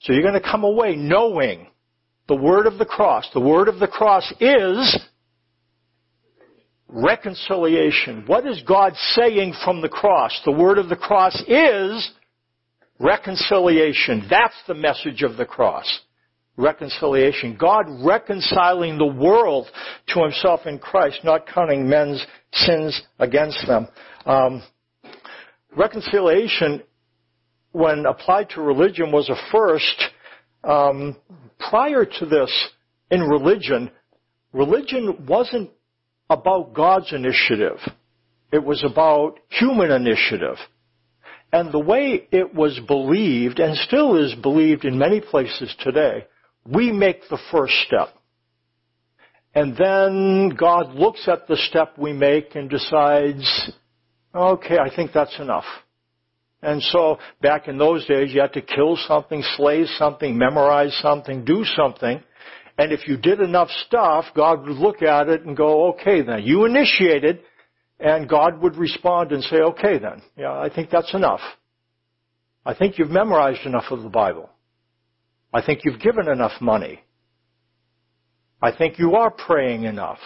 So 0.00 0.12
you're 0.12 0.22
going 0.22 0.34
to 0.34 0.40
come 0.40 0.64
away 0.64 0.96
knowing 0.96 1.66
the 2.28 2.36
word 2.36 2.66
of 2.66 2.78
the 2.78 2.86
cross. 2.86 3.28
The 3.34 3.40
word 3.40 3.68
of 3.68 3.78
the 3.78 3.88
cross 3.88 4.32
is 4.40 4.98
reconciliation. 6.88 8.24
What 8.26 8.46
is 8.46 8.62
God 8.62 8.94
saying 8.96 9.54
from 9.64 9.82
the 9.82 9.88
cross? 9.88 10.40
The 10.44 10.52
word 10.52 10.78
of 10.78 10.88
the 10.88 10.96
cross 10.96 11.34
is 11.48 12.12
reconciliation. 12.98 14.26
That's 14.30 14.54
the 14.66 14.74
message 14.74 15.22
of 15.22 15.36
the 15.36 15.44
cross. 15.44 16.00
Reconciliation. 16.56 17.56
God 17.58 17.86
reconciling 18.04 18.96
the 18.96 19.06
world 19.06 19.66
to 20.08 20.22
himself 20.22 20.60
in 20.66 20.78
Christ, 20.78 21.20
not 21.24 21.46
counting 21.46 21.88
men's 21.88 22.24
sins 22.52 23.02
against 23.18 23.66
them. 23.66 23.88
Um, 24.24 24.62
reconciliation, 25.76 26.82
when 27.72 28.06
applied 28.06 28.50
to 28.50 28.62
religion, 28.62 29.10
was 29.10 29.28
a 29.28 29.50
first. 29.50 30.04
Um, 30.62 31.16
prior 31.58 32.04
to 32.04 32.26
this, 32.26 32.68
in 33.10 33.20
religion, 33.22 33.90
religion 34.52 35.26
wasn't 35.28 35.70
about 36.30 36.72
God's 36.72 37.12
initiative. 37.12 37.78
It 38.52 38.62
was 38.62 38.84
about 38.88 39.40
human 39.48 39.90
initiative. 39.90 40.56
And 41.52 41.72
the 41.72 41.80
way 41.80 42.28
it 42.30 42.54
was 42.54 42.80
believed, 42.86 43.58
and 43.58 43.76
still 43.76 44.16
is 44.24 44.34
believed 44.36 44.84
in 44.84 44.98
many 44.98 45.20
places 45.20 45.74
today, 45.80 46.26
we 46.66 46.92
make 46.92 47.28
the 47.28 47.38
first 47.50 47.74
step. 47.86 48.08
And 49.54 49.76
then 49.76 50.56
God 50.58 50.94
looks 50.94 51.28
at 51.28 51.46
the 51.46 51.56
step 51.56 51.96
we 51.96 52.12
make 52.12 52.56
and 52.56 52.68
decides, 52.68 53.72
okay, 54.34 54.78
I 54.78 54.94
think 54.94 55.12
that's 55.12 55.38
enough. 55.38 55.64
And 56.60 56.82
so 56.82 57.18
back 57.42 57.68
in 57.68 57.78
those 57.78 58.06
days, 58.06 58.32
you 58.32 58.40
had 58.40 58.54
to 58.54 58.62
kill 58.62 58.96
something, 59.06 59.42
slay 59.56 59.84
something, 59.98 60.36
memorize 60.36 60.96
something, 61.02 61.44
do 61.44 61.62
something. 61.76 62.20
And 62.78 62.90
if 62.90 63.06
you 63.06 63.16
did 63.16 63.40
enough 63.40 63.68
stuff, 63.86 64.24
God 64.34 64.66
would 64.66 64.78
look 64.78 65.02
at 65.02 65.28
it 65.28 65.42
and 65.42 65.56
go, 65.56 65.90
okay 65.90 66.22
then, 66.22 66.42
you 66.42 66.64
initiated, 66.64 67.40
and 68.00 68.28
God 68.28 68.60
would 68.60 68.76
respond 68.76 69.30
and 69.30 69.44
say, 69.44 69.58
okay 69.58 69.98
then, 69.98 70.22
yeah, 70.36 70.52
I 70.52 70.68
think 70.74 70.90
that's 70.90 71.14
enough. 71.14 71.40
I 72.66 72.74
think 72.74 72.98
you've 72.98 73.10
memorized 73.10 73.66
enough 73.66 73.90
of 73.90 74.02
the 74.02 74.08
Bible. 74.08 74.50
I 75.54 75.64
think 75.64 75.82
you've 75.84 76.00
given 76.00 76.28
enough 76.28 76.60
money. 76.60 77.00
I 78.60 78.76
think 78.76 78.98
you 78.98 79.14
are 79.14 79.30
praying 79.30 79.84
enough. 79.84 80.18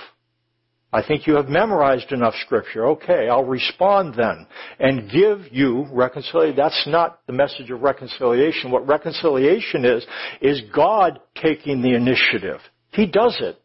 I 0.90 1.02
think 1.06 1.26
you 1.26 1.34
have 1.36 1.48
memorized 1.48 2.12
enough 2.12 2.32
scripture. 2.46 2.86
Okay, 2.86 3.28
I'll 3.28 3.44
respond 3.44 4.14
then 4.16 4.46
and 4.78 5.10
give 5.10 5.52
you 5.52 5.86
reconciliation. 5.92 6.56
That's 6.56 6.86
not 6.86 7.20
the 7.26 7.34
message 7.34 7.70
of 7.70 7.82
reconciliation. 7.82 8.70
What 8.70 8.88
reconciliation 8.88 9.84
is, 9.84 10.06
is 10.40 10.62
God 10.74 11.20
taking 11.42 11.82
the 11.82 11.94
initiative. 11.94 12.60
He 12.92 13.06
does 13.06 13.36
it. 13.40 13.60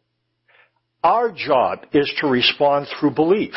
Our 1.02 1.32
job 1.32 1.86
is 1.94 2.12
to 2.20 2.26
respond 2.26 2.88
through 3.00 3.12
belief. 3.12 3.54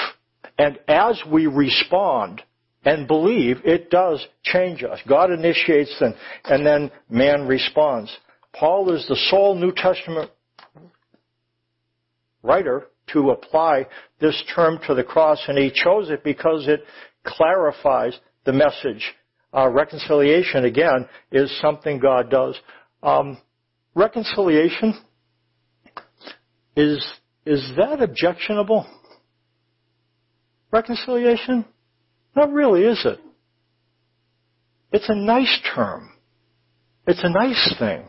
And 0.57 0.79
as 0.87 1.21
we 1.29 1.47
respond 1.47 2.41
and 2.85 3.07
believe, 3.07 3.57
it 3.65 3.89
does 3.89 4.25
change 4.43 4.83
us. 4.83 4.99
God 5.07 5.31
initiates 5.31 5.95
and, 5.99 6.15
and 6.45 6.65
then 6.65 6.91
man 7.09 7.47
responds. 7.47 8.15
Paul 8.53 8.93
is 8.93 9.05
the 9.07 9.17
sole 9.29 9.55
New 9.55 9.73
Testament 9.75 10.31
writer 12.43 12.87
to 13.13 13.31
apply 13.31 13.87
this 14.19 14.41
term 14.55 14.79
to 14.87 14.93
the 14.93 15.03
cross, 15.03 15.39
and 15.47 15.57
he 15.57 15.71
chose 15.71 16.09
it 16.09 16.23
because 16.23 16.67
it 16.67 16.83
clarifies 17.23 18.17
the 18.45 18.53
message. 18.53 19.13
Uh, 19.53 19.69
reconciliation, 19.69 20.65
again, 20.65 21.07
is 21.31 21.55
something 21.61 21.99
God 21.99 22.29
does. 22.29 22.59
Um, 23.01 23.37
reconciliation 23.95 24.93
is 26.75 27.05
is 27.45 27.71
that 27.77 28.01
objectionable? 28.01 28.85
Reconciliation? 30.69 31.63
Not 32.37 32.53
really, 32.53 32.83
is 32.83 33.03
it? 33.03 33.19
It's 34.91 35.09
a 35.09 35.15
nice 35.15 35.59
term. 35.73 36.11
It's 37.07 37.23
a 37.23 37.29
nice 37.29 37.75
thing. 37.79 38.03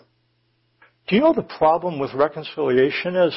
Do 1.07 1.17
you 1.17 1.23
know 1.23 1.33
the 1.33 1.41
problem 1.57 1.99
with 1.99 2.13
reconciliation 2.13 3.17
is? 3.17 3.35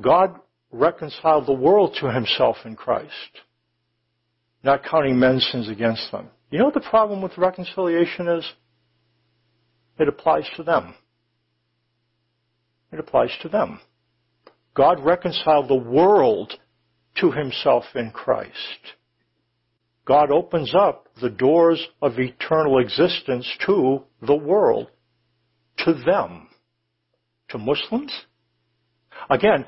God 0.00 0.40
reconciled 0.72 1.46
the 1.46 1.52
world 1.52 1.96
to 2.00 2.12
himself 2.12 2.56
in 2.64 2.74
Christ, 2.74 3.12
not 4.64 4.82
counting 4.82 5.16
men's 5.16 5.48
sins 5.52 5.68
against 5.68 6.10
them. 6.10 6.26
You 6.50 6.58
know 6.58 6.64
what 6.64 6.74
the 6.74 6.80
problem 6.80 7.22
with 7.22 7.38
reconciliation 7.38 8.26
is? 8.26 8.52
It 10.00 10.08
applies 10.08 10.50
to 10.56 10.64
them. 10.64 10.92
It 12.90 12.98
applies 12.98 13.30
to 13.42 13.48
them. 13.48 13.78
God 14.74 15.04
reconciled 15.04 15.68
the 15.68 15.76
world 15.76 16.52
to 17.20 17.30
himself 17.30 17.84
in 17.94 18.10
Christ. 18.10 18.52
God 20.06 20.30
opens 20.30 20.74
up 20.74 21.08
the 21.20 21.30
doors 21.30 21.84
of 22.00 22.18
eternal 22.18 22.78
existence 22.78 23.50
to 23.66 24.04
the 24.22 24.36
world, 24.36 24.88
to 25.78 25.94
them, 25.94 26.48
to 27.48 27.58
Muslims. 27.58 28.12
Again, 29.28 29.64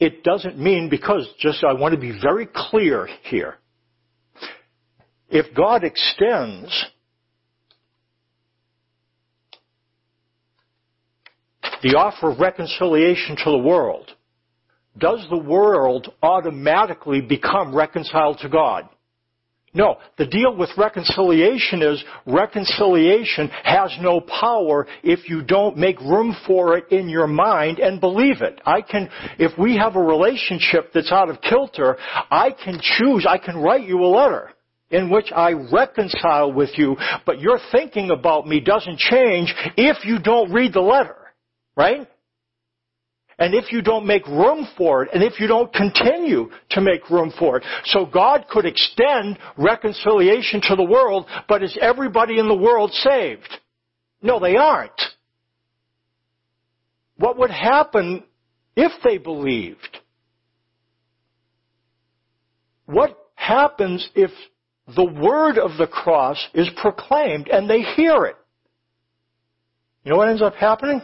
it 0.00 0.24
doesn't 0.24 0.58
mean 0.58 0.88
because, 0.88 1.28
just 1.38 1.62
I 1.64 1.74
want 1.74 1.94
to 1.94 2.00
be 2.00 2.18
very 2.20 2.48
clear 2.52 3.08
here. 3.24 3.58
If 5.28 5.54
God 5.54 5.84
extends 5.84 6.86
the 11.82 11.96
offer 11.96 12.30
of 12.30 12.40
reconciliation 12.40 13.36
to 13.36 13.50
the 13.50 13.58
world, 13.58 14.10
does 14.98 15.26
the 15.30 15.38
world 15.38 16.12
automatically 16.22 17.20
become 17.20 17.74
reconciled 17.74 18.38
to 18.38 18.48
God? 18.48 18.88
No, 19.76 19.96
the 20.18 20.26
deal 20.26 20.56
with 20.56 20.70
reconciliation 20.78 21.82
is 21.82 22.02
reconciliation 22.26 23.48
has 23.64 23.90
no 24.00 24.20
power 24.20 24.86
if 25.02 25.28
you 25.28 25.42
don't 25.42 25.76
make 25.76 26.00
room 26.00 26.36
for 26.46 26.78
it 26.78 26.92
in 26.92 27.08
your 27.08 27.26
mind 27.26 27.80
and 27.80 28.00
believe 28.00 28.40
it. 28.40 28.60
I 28.64 28.82
can, 28.82 29.10
if 29.36 29.58
we 29.58 29.76
have 29.76 29.96
a 29.96 30.00
relationship 30.00 30.92
that's 30.94 31.10
out 31.10 31.28
of 31.28 31.40
kilter, 31.40 31.96
I 32.30 32.50
can 32.52 32.78
choose, 32.80 33.26
I 33.28 33.38
can 33.38 33.56
write 33.56 33.86
you 33.88 33.98
a 33.98 34.06
letter 34.06 34.50
in 34.90 35.10
which 35.10 35.32
I 35.34 35.54
reconcile 35.72 36.52
with 36.52 36.70
you, 36.74 36.96
but 37.26 37.40
your 37.40 37.58
thinking 37.72 38.10
about 38.10 38.46
me 38.46 38.60
doesn't 38.60 38.98
change 38.98 39.52
if 39.76 40.04
you 40.04 40.20
don't 40.20 40.52
read 40.52 40.72
the 40.72 40.80
letter. 40.80 41.16
Right? 41.76 42.06
And 43.38 43.54
if 43.54 43.72
you 43.72 43.82
don't 43.82 44.06
make 44.06 44.26
room 44.26 44.66
for 44.76 45.02
it, 45.02 45.10
and 45.12 45.22
if 45.22 45.40
you 45.40 45.46
don't 45.46 45.72
continue 45.72 46.50
to 46.70 46.80
make 46.80 47.10
room 47.10 47.32
for 47.38 47.56
it. 47.56 47.64
So 47.86 48.06
God 48.06 48.46
could 48.48 48.64
extend 48.64 49.38
reconciliation 49.56 50.60
to 50.62 50.76
the 50.76 50.84
world, 50.84 51.26
but 51.48 51.62
is 51.62 51.76
everybody 51.80 52.38
in 52.38 52.48
the 52.48 52.54
world 52.54 52.92
saved? 52.92 53.48
No, 54.22 54.38
they 54.38 54.56
aren't. 54.56 55.00
What 57.16 57.38
would 57.38 57.50
happen 57.50 58.24
if 58.76 58.92
they 59.02 59.18
believed? 59.18 59.98
What 62.86 63.18
happens 63.34 64.08
if 64.14 64.30
the 64.94 65.04
word 65.04 65.58
of 65.58 65.76
the 65.78 65.86
cross 65.86 66.38
is 66.54 66.68
proclaimed 66.76 67.48
and 67.48 67.68
they 67.68 67.80
hear 67.80 68.26
it? 68.26 68.36
You 70.04 70.12
know 70.12 70.18
what 70.18 70.28
ends 70.28 70.42
up 70.42 70.54
happening? 70.54 71.00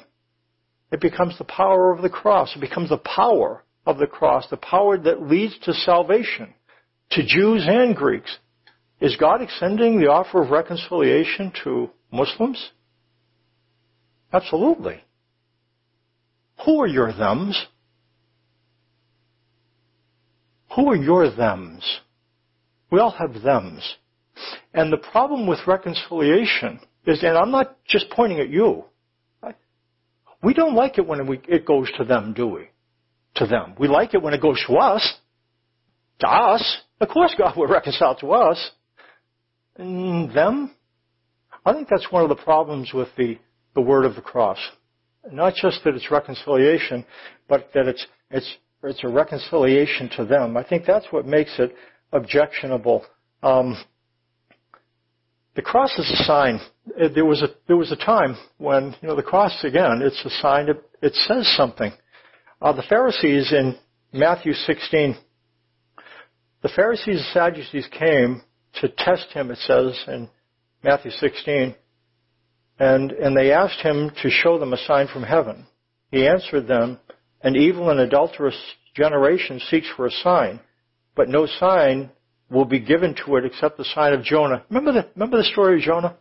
It 0.91 1.01
becomes 1.01 1.39
the 1.39 1.45
power 1.45 1.93
of 1.93 2.03
the 2.03 2.09
cross. 2.09 2.55
It 2.55 2.61
becomes 2.61 2.89
the 2.89 2.99
power 2.99 3.65
of 3.87 3.99
the 3.99 4.07
cross, 4.07 4.47
the 4.51 4.57
power 4.57 4.99
that 4.99 5.23
leads 5.23 5.59
to 5.61 5.73
salvation 5.73 6.55
to 7.11 7.27
Jews 7.27 7.67
and 7.69 7.95
Greeks. 7.95 8.39
Is 9.01 9.17
God 9.17 9.41
extending 9.41 9.99
the 9.99 10.09
offer 10.09 10.43
of 10.43 10.51
reconciliation 10.51 11.53
to 11.65 11.91
Muslims? 12.13 12.71
Absolutely. 14.33 15.03
Who 16.65 16.81
are 16.81 16.87
your 16.87 17.13
thems? 17.13 17.67
Who 20.77 20.91
are 20.91 20.97
your 20.97 21.31
thems? 21.31 22.01
We 22.91 23.01
all 23.01 23.11
have 23.13 23.33
thems. 23.43 23.97
And 24.75 24.93
the 24.93 24.99
problem 24.99 25.47
with 25.47 25.67
reconciliation 25.67 26.81
is, 27.07 27.23
and 27.23 27.37
I'm 27.37 27.51
not 27.51 27.77
just 27.87 28.11
pointing 28.11 28.41
at 28.41 28.51
you, 28.51 28.85
we 30.43 30.55
don't 30.55 30.75
like 30.75 30.99
it 30.99 31.07
when 31.07 31.27
we, 31.27 31.41
it 31.49 31.67
goes 31.67 31.91
to 31.99 32.05
them, 32.05 32.33
do 32.35 32.47
we? 32.47 32.69
To 33.37 33.47
them. 33.47 33.75
We 33.79 33.89
like 33.89 34.15
it 34.15 34.23
when 34.23 34.35
it 34.35 34.41
goes 34.41 34.63
to 34.67 34.75
us. 34.75 35.19
To 36.21 36.29
us. 36.29 36.79
Of 37.01 37.09
course 37.09 37.35
God 37.37 37.57
will 37.57 37.67
reconcile 37.67 38.17
to 38.17 38.33
us. 38.33 38.71
And 39.77 40.35
them? 40.35 40.75
I 41.65 41.73
think 41.73 41.89
that's 41.89 42.11
one 42.11 42.23
of 42.23 42.29
the 42.29 42.43
problems 42.43 42.93
with 42.93 43.09
the, 43.17 43.39
the 43.75 43.81
word 43.81 44.05
of 44.05 44.15
the 44.15 44.23
cross. 44.23 44.59
Not 45.31 45.55
just 45.55 45.85
that 45.85 45.95
it's 45.95 46.11
reconciliation, 46.11 47.05
but 47.49 47.71
that 47.75 47.87
it's, 47.87 48.07
it's, 48.31 48.57
it's 48.83 49.05
a 49.05 49.09
reconciliation 49.09 50.09
to 50.17 50.25
them. 50.25 50.57
I 50.57 50.65
think 50.65 50.85
that's 50.87 51.07
what 51.11 51.27
makes 51.27 51.59
it 51.59 51.75
objectionable. 52.13 53.05
Um, 53.43 53.77
the 55.57 55.63
cross 55.63 55.93
is 55.99 56.11
a 56.11 56.25
sign. 56.25 56.61
There 57.15 57.25
was 57.25 57.43
a 57.43 57.49
there 57.67 57.77
was 57.77 57.91
a 57.91 57.97
time 57.97 58.37
when 58.59 58.95
you 59.01 59.09
know 59.09 59.17
the 59.17 59.23
cross 59.23 59.65
again. 59.65 60.01
It's 60.03 60.25
a 60.25 60.31
sign. 60.41 60.69
It, 60.69 60.83
it 61.03 61.15
says 61.15 61.53
something. 61.57 61.93
Uh, 62.63 62.73
the 62.73 62.85
Pharisees 62.89 63.53
in 63.53 63.77
Matthew 64.13 64.53
16. 64.53 65.17
The 66.63 66.69
Pharisees 66.69 67.17
and 67.17 67.33
Sadducees 67.33 67.89
came 67.99 68.43
to 68.81 68.89
test 68.89 69.29
him. 69.33 69.51
It 69.51 69.59
says 69.59 69.99
in 70.07 70.29
Matthew 70.85 71.11
16, 71.11 71.75
and 72.79 73.13
and 73.13 73.37
they 73.37 73.53
asked 73.53 73.81
him 73.81 74.11
to 74.23 74.31
show 74.31 74.59
them 74.59 74.73
a 74.73 74.85
sign 74.87 75.09
from 75.09 75.25
heaven. 75.25 75.67
He 76.13 76.29
answered 76.29 76.69
them, 76.69 76.99
"An 77.43 77.57
evil 77.57 77.91
and 77.91 77.99
adulterous 77.99 78.59
generation 78.95 79.61
seeks 79.69 79.89
for 79.97 80.07
a 80.07 80.11
sign, 80.11 80.61
but 81.17 81.29
no 81.29 81.47
sign 81.47 82.11
will 82.51 82.65
be 82.65 82.81
given 82.81 83.15
to 83.25 83.37
it 83.37 83.45
except 83.45 83.79
the 83.79 83.85
sign 83.85 84.13
of 84.13 84.25
Jonah. 84.25 84.65
Remember 84.69 84.93
the, 84.93 85.09
remember 85.15 85.39
the 85.39 85.45
story 85.45 85.77
of 85.77 85.83
Jonah? 85.83 86.17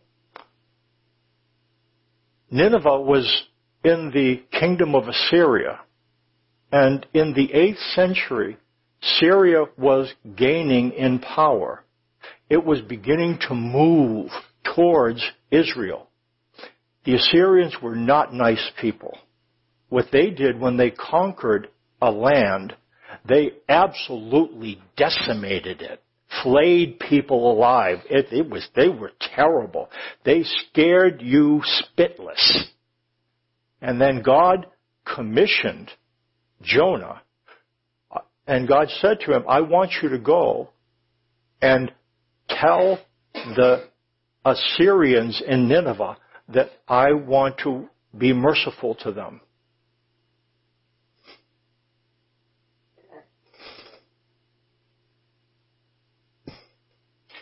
Nineveh 2.50 3.00
was 3.00 3.44
in 3.84 4.10
the 4.12 4.42
kingdom 4.58 4.94
of 4.94 5.08
Assyria. 5.08 5.80
And 6.72 7.04
in 7.12 7.32
the 7.34 7.48
8th 7.48 7.94
century, 7.94 8.56
Syria 9.02 9.64
was 9.76 10.12
gaining 10.36 10.92
in 10.92 11.18
power. 11.18 11.84
It 12.48 12.64
was 12.64 12.80
beginning 12.80 13.38
to 13.48 13.54
move 13.54 14.30
towards 14.74 15.22
Israel. 15.50 16.08
The 17.04 17.14
Assyrians 17.14 17.76
were 17.82 17.96
not 17.96 18.34
nice 18.34 18.70
people. 18.80 19.16
What 19.88 20.08
they 20.12 20.30
did 20.30 20.60
when 20.60 20.76
they 20.76 20.90
conquered 20.90 21.68
a 22.00 22.10
land, 22.10 22.76
they 23.26 23.52
absolutely 23.68 24.80
decimated 24.96 25.82
it 25.82 26.02
flayed 26.42 26.98
people 26.98 27.52
alive. 27.52 27.98
It, 28.08 28.32
it 28.32 28.48
was, 28.48 28.68
they 28.74 28.88
were 28.88 29.12
terrible. 29.34 29.90
They 30.24 30.42
scared 30.42 31.22
you 31.22 31.62
spitless. 31.98 32.64
And 33.80 34.00
then 34.00 34.22
God 34.22 34.66
commissioned 35.04 35.90
Jonah, 36.62 37.22
uh, 38.14 38.20
and 38.46 38.68
God 38.68 38.88
said 39.00 39.20
to 39.20 39.34
him, 39.34 39.44
I 39.48 39.62
want 39.62 39.92
you 40.02 40.10
to 40.10 40.18
go 40.18 40.70
and 41.62 41.90
tell 42.48 42.98
the 43.32 43.88
Assyrians 44.44 45.42
in 45.46 45.68
Nineveh 45.68 46.16
that 46.48 46.70
I 46.88 47.12
want 47.12 47.58
to 47.64 47.88
be 48.16 48.32
merciful 48.32 48.94
to 48.96 49.12
them. 49.12 49.40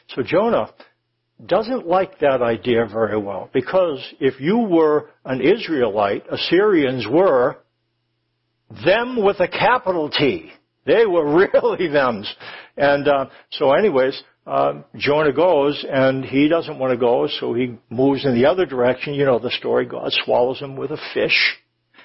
So 0.08 0.22
Jonah 0.22 0.72
doesn't 1.44 1.86
like 1.86 2.18
that 2.20 2.42
idea 2.42 2.86
very 2.86 3.18
well 3.18 3.48
because 3.52 4.00
if 4.20 4.40
you 4.40 4.58
were 4.58 5.10
an 5.24 5.40
Israelite, 5.40 6.24
Assyrians 6.30 7.06
were 7.06 7.58
them 8.84 9.22
with 9.22 9.40
a 9.40 9.48
capital 9.48 10.10
T. 10.10 10.50
They 10.84 11.06
were 11.06 11.48
really 11.54 11.88
thems. 11.88 12.32
And 12.76 13.06
uh, 13.06 13.26
so 13.50 13.72
anyways, 13.72 14.20
uh, 14.46 14.82
Jonah 14.96 15.32
goes, 15.32 15.84
and 15.88 16.24
he 16.24 16.48
doesn't 16.48 16.78
want 16.78 16.92
to 16.92 16.98
go, 16.98 17.28
so 17.38 17.52
he 17.52 17.76
moves 17.90 18.24
in 18.24 18.34
the 18.34 18.46
other 18.46 18.64
direction. 18.64 19.14
You 19.14 19.26
know 19.26 19.38
the 19.38 19.50
story. 19.50 19.84
God 19.84 20.10
swallows 20.24 20.58
him 20.58 20.76
with 20.76 20.90
a 20.90 20.98
fish. 21.12 21.56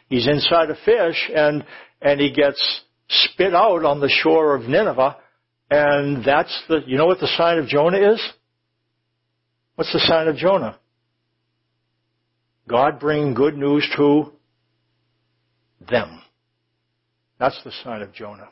He's 0.10 0.28
inside 0.28 0.70
a 0.70 0.76
fish, 0.84 1.32
and 1.34 1.64
and 2.02 2.20
he 2.20 2.34
gets 2.34 2.82
spit 3.08 3.56
out 3.56 3.86
on 3.86 4.02
the 4.02 4.10
shore 4.10 4.56
of 4.56 4.64
Nineveh, 4.64 5.16
and 5.74 6.24
that's 6.24 6.64
the. 6.70 6.82
You 6.86 6.98
know 6.98 7.08
what 7.08 7.20
the 7.20 7.32
sign 7.36 7.58
of 7.58 7.68
Jonah 7.68 8.14
is? 8.14 8.22
What's 9.76 9.92
the 9.92 10.00
sign 10.00 10.28
of 10.28 10.36
Jonah? 10.36 10.78
God 12.68 13.00
bring 13.00 13.34
good 13.34 13.58
news 13.58 13.88
to 13.98 14.32
them. 15.90 16.22
That's 17.40 17.60
the 17.64 17.72
sign 17.84 18.04
of 18.04 18.14
Jonah. 18.14 18.50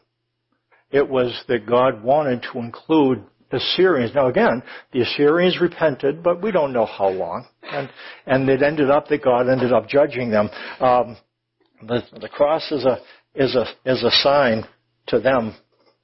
It 0.89 1.07
was 1.07 1.43
that 1.47 1.67
God 1.67 2.03
wanted 2.03 2.43
to 2.51 2.60
include 2.60 3.23
the 3.51 3.57
Assyrians. 3.57 4.15
Now 4.15 4.27
again, 4.27 4.63
the 4.91 5.01
Assyrians 5.01 5.62
repented, 5.62 6.23
but 6.23 6.41
we 6.41 6.51
don't 6.51 6.73
know 6.73 6.88
how 6.88 7.10
long. 7.10 7.45
And, 7.62 7.89
and 8.25 8.49
it 8.49 8.63
ended 8.63 8.89
up 8.89 9.07
that 9.10 9.23
God 9.23 9.47
ended 9.47 9.71
up 9.71 9.88
judging 9.88 10.31
them. 10.31 10.49
Um, 10.79 11.17
the, 11.84 12.01
the 12.19 12.29
cross 12.29 12.69
is 12.71 12.84
a, 12.84 12.97
is 13.36 13.55
a, 13.55 13.65
is 13.86 14.03
a 14.03 14.12
sign 14.12 14.65
to 15.07 15.19
them. 15.19 15.55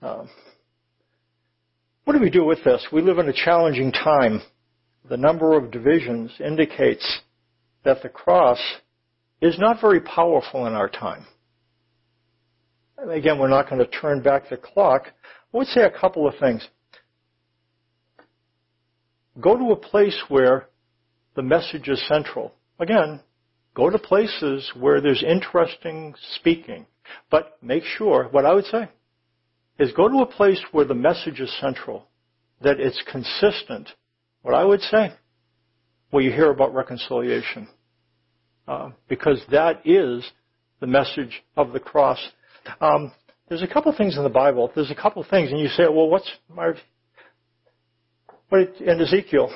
Um, 0.02 0.30
what 2.08 2.14
do 2.14 2.22
we 2.22 2.30
do 2.30 2.46
with 2.46 2.64
this? 2.64 2.88
We 2.90 3.02
live 3.02 3.18
in 3.18 3.28
a 3.28 3.34
challenging 3.34 3.92
time. 3.92 4.42
The 5.10 5.18
number 5.18 5.58
of 5.58 5.72
divisions 5.72 6.32
indicates 6.40 7.20
that 7.84 8.02
the 8.02 8.08
cross 8.08 8.60
is 9.42 9.60
not 9.60 9.82
very 9.82 10.00
powerful 10.00 10.68
in 10.68 10.74
our 10.74 10.88
time. 10.88 11.26
Again, 12.98 13.38
we're 13.38 13.50
not 13.50 13.70
going 13.70 13.80
to 13.80 14.00
turn 14.00 14.22
back 14.22 14.50
the 14.50 14.56
clock. 14.56 15.08
I 15.54 15.58
would 15.58 15.68
say 15.68 15.82
a 15.82 15.92
couple 15.92 16.26
of 16.26 16.36
things. 16.40 16.66
Go 19.42 19.58
to 19.58 19.74
a 19.74 19.76
place 19.76 20.18
where 20.30 20.70
the 21.36 21.44
message 21.44 21.90
is 21.90 22.02
central. 22.08 22.54
Again, 22.80 23.20
go 23.76 23.90
to 23.90 24.00
places 24.00 24.72
where 24.80 25.02
there's 25.02 25.26
interesting 25.28 26.16
speaking. 26.36 26.86
But 27.30 27.58
make 27.62 27.84
sure, 27.84 28.30
what 28.32 28.46
I 28.46 28.54
would 28.54 28.66
say, 28.66 28.88
is 29.80 29.92
go 29.92 30.08
to 30.10 30.20
a 30.20 30.26
place 30.26 30.62
where 30.72 30.86
the 30.86 30.96
message 30.96 31.40
is 31.40 31.56
central, 31.60 32.08
that 32.62 32.80
it's 32.80 33.02
consistent. 33.12 33.90
What 34.42 34.56
I 34.56 34.64
would 34.64 34.82
say, 34.82 35.14
well, 36.12 36.24
you 36.24 36.32
hear 36.32 36.50
about 36.52 36.74
reconciliation. 36.74 37.68
Uh, 38.68 38.92
because 39.08 39.42
that 39.50 39.82
is 39.86 40.30
the 40.82 40.88
message 40.88 41.42
of 41.56 41.72
the 41.72 41.80
cross. 41.80 42.20
Um, 42.82 43.14
there's 43.48 43.64
a 43.64 43.68
couple 43.68 43.94
things 43.96 44.18
in 44.18 44.24
the 44.24 44.30
Bible. 44.30 44.72
There's 44.76 44.92
a 44.92 44.96
couple 44.96 45.24
things, 45.24 45.52
and 45.52 45.60
you 45.60 45.70
say, 45.70 45.84
well, 45.84 46.10
what's 46.10 46.30
my 46.54 46.74
but 48.50 48.76
in 48.80 49.02
Ezekiel, 49.02 49.54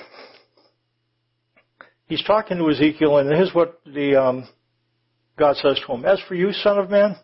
he's 2.07 2.23
talking 2.23 2.57
to 2.57 2.69
Ezekiel, 2.69 3.17
and 3.17 3.29
here's 3.29 3.53
what 3.53 3.79
the 3.85 4.21
um, 4.21 4.47
God 5.39 5.55
says 5.55 5.79
to 5.85 5.93
him: 5.93 6.05
"As 6.05 6.19
for 6.27 6.35
you, 6.35 6.51
son 6.51 6.77
of 6.77 6.89
man, 6.89 7.15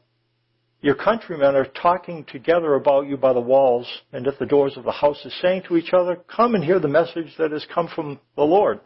your 0.82 0.96
countrymen 0.96 1.56
are 1.56 1.66
talking 1.66 2.24
together 2.26 2.76
about 2.76 3.08
you 3.08 3.18
by 3.18 3.34
the 3.34 3.42
walls 3.42 3.88
and 4.14 4.28
at 4.28 4.38
the 4.38 4.46
doors 4.46 4.78
of 4.78 4.84
the 4.84 4.92
houses, 4.92 5.34
saying 5.42 5.64
to 5.68 5.78
each 5.78 5.92
other, 5.92 6.18
Come 6.34 6.54
and 6.54 6.64
hear 6.64 6.80
the 6.80 6.88
message 6.88 7.34
that 7.38 7.52
has 7.52 7.66
come 7.74 7.90
from 7.94 8.20
the 8.36 8.44
Lord. 8.44 8.80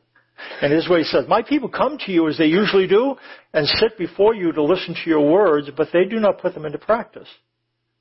And 0.61 0.71
this 0.71 0.85
is 0.85 0.89
what 0.89 0.99
he 0.99 1.05
says, 1.05 1.25
My 1.27 1.41
people 1.41 1.69
come 1.69 1.97
to 1.99 2.11
you 2.11 2.29
as 2.29 2.37
they 2.37 2.45
usually 2.45 2.87
do 2.87 3.15
and 3.53 3.67
sit 3.67 3.97
before 3.97 4.33
you 4.33 4.53
to 4.53 4.63
listen 4.63 4.95
to 4.95 5.09
your 5.09 5.29
words, 5.29 5.69
but 5.75 5.89
they 5.91 6.05
do 6.05 6.19
not 6.19 6.39
put 6.39 6.53
them 6.53 6.65
into 6.65 6.77
practice. 6.77 7.27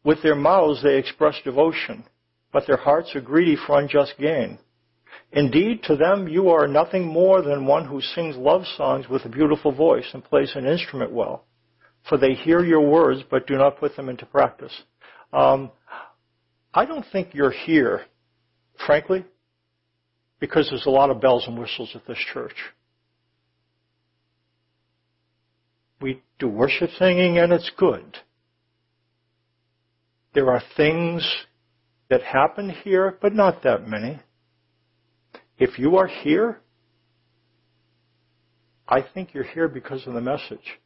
With 0.05 0.23
their 0.23 0.37
mouths 0.37 0.83
they 0.83 0.97
express 0.97 1.35
devotion, 1.45 2.05
but 2.53 2.67
their 2.67 2.79
hearts 2.79 3.15
are 3.15 3.21
greedy 3.21 3.57
for 3.67 3.79
unjust 3.79 4.15
gain. 4.19 4.59
Indeed, 5.33 5.83
to 5.85 5.97
them 5.97 6.29
you 6.29 6.49
are 6.51 6.67
nothing 6.67 7.07
more 7.07 7.43
than 7.43 7.67
one 7.67 7.87
who 7.87 8.01
sings 8.01 8.37
love 8.37 8.63
songs 8.77 9.09
with 9.09 9.25
a 9.25 9.29
beautiful 9.29 9.73
voice 9.73 10.07
and 10.13 10.25
plays 10.25 10.53
an 10.55 10.67
instrument 10.67 11.13
well. 11.13 11.45
For 12.09 12.19
they 12.19 12.35
hear 12.35 12.65
your 12.65 12.81
words 12.81 13.23
but 13.31 13.47
do 13.47 13.57
not 13.57 13.79
put 13.79 13.97
them 13.97 14.09
into 14.09 14.27
practice. 14.27 14.73
Um, 15.33 15.71
I 16.73 16.85
don't 16.85 17.05
think 17.13 17.35
you're 17.35 17.51
here, 17.51 18.03
frankly, 18.87 19.25
because 20.39 20.69
there's 20.71 20.87
a 20.87 20.91
lot 20.91 21.11
of 21.11 21.21
bells 21.21 21.45
and 21.47 21.59
whistles 21.59 21.91
at 21.95 22.07
this 22.07 22.19
church. 22.33 22.57
We 26.01 26.23
do 26.39 26.49
worship 26.49 26.91
singing 26.99 27.39
and 27.39 27.53
it's 27.53 27.71
good. 27.77 28.17
There 30.35 30.51
are 30.51 30.63
things 30.77 31.29
that 32.09 32.23
happen 32.23 32.71
here, 32.71 33.19
but 33.21 33.35
not 33.35 33.63
that 33.65 33.87
many. 33.87 34.21
If 35.59 35.79
you 35.79 35.97
are 35.97 36.07
here, 36.07 36.61
I 38.89 39.03
think 39.03 39.35
you're 39.35 39.45
here 39.45 39.69
because 39.69 40.07
of 40.07 40.15
the 40.15 40.21
message. 40.21 40.79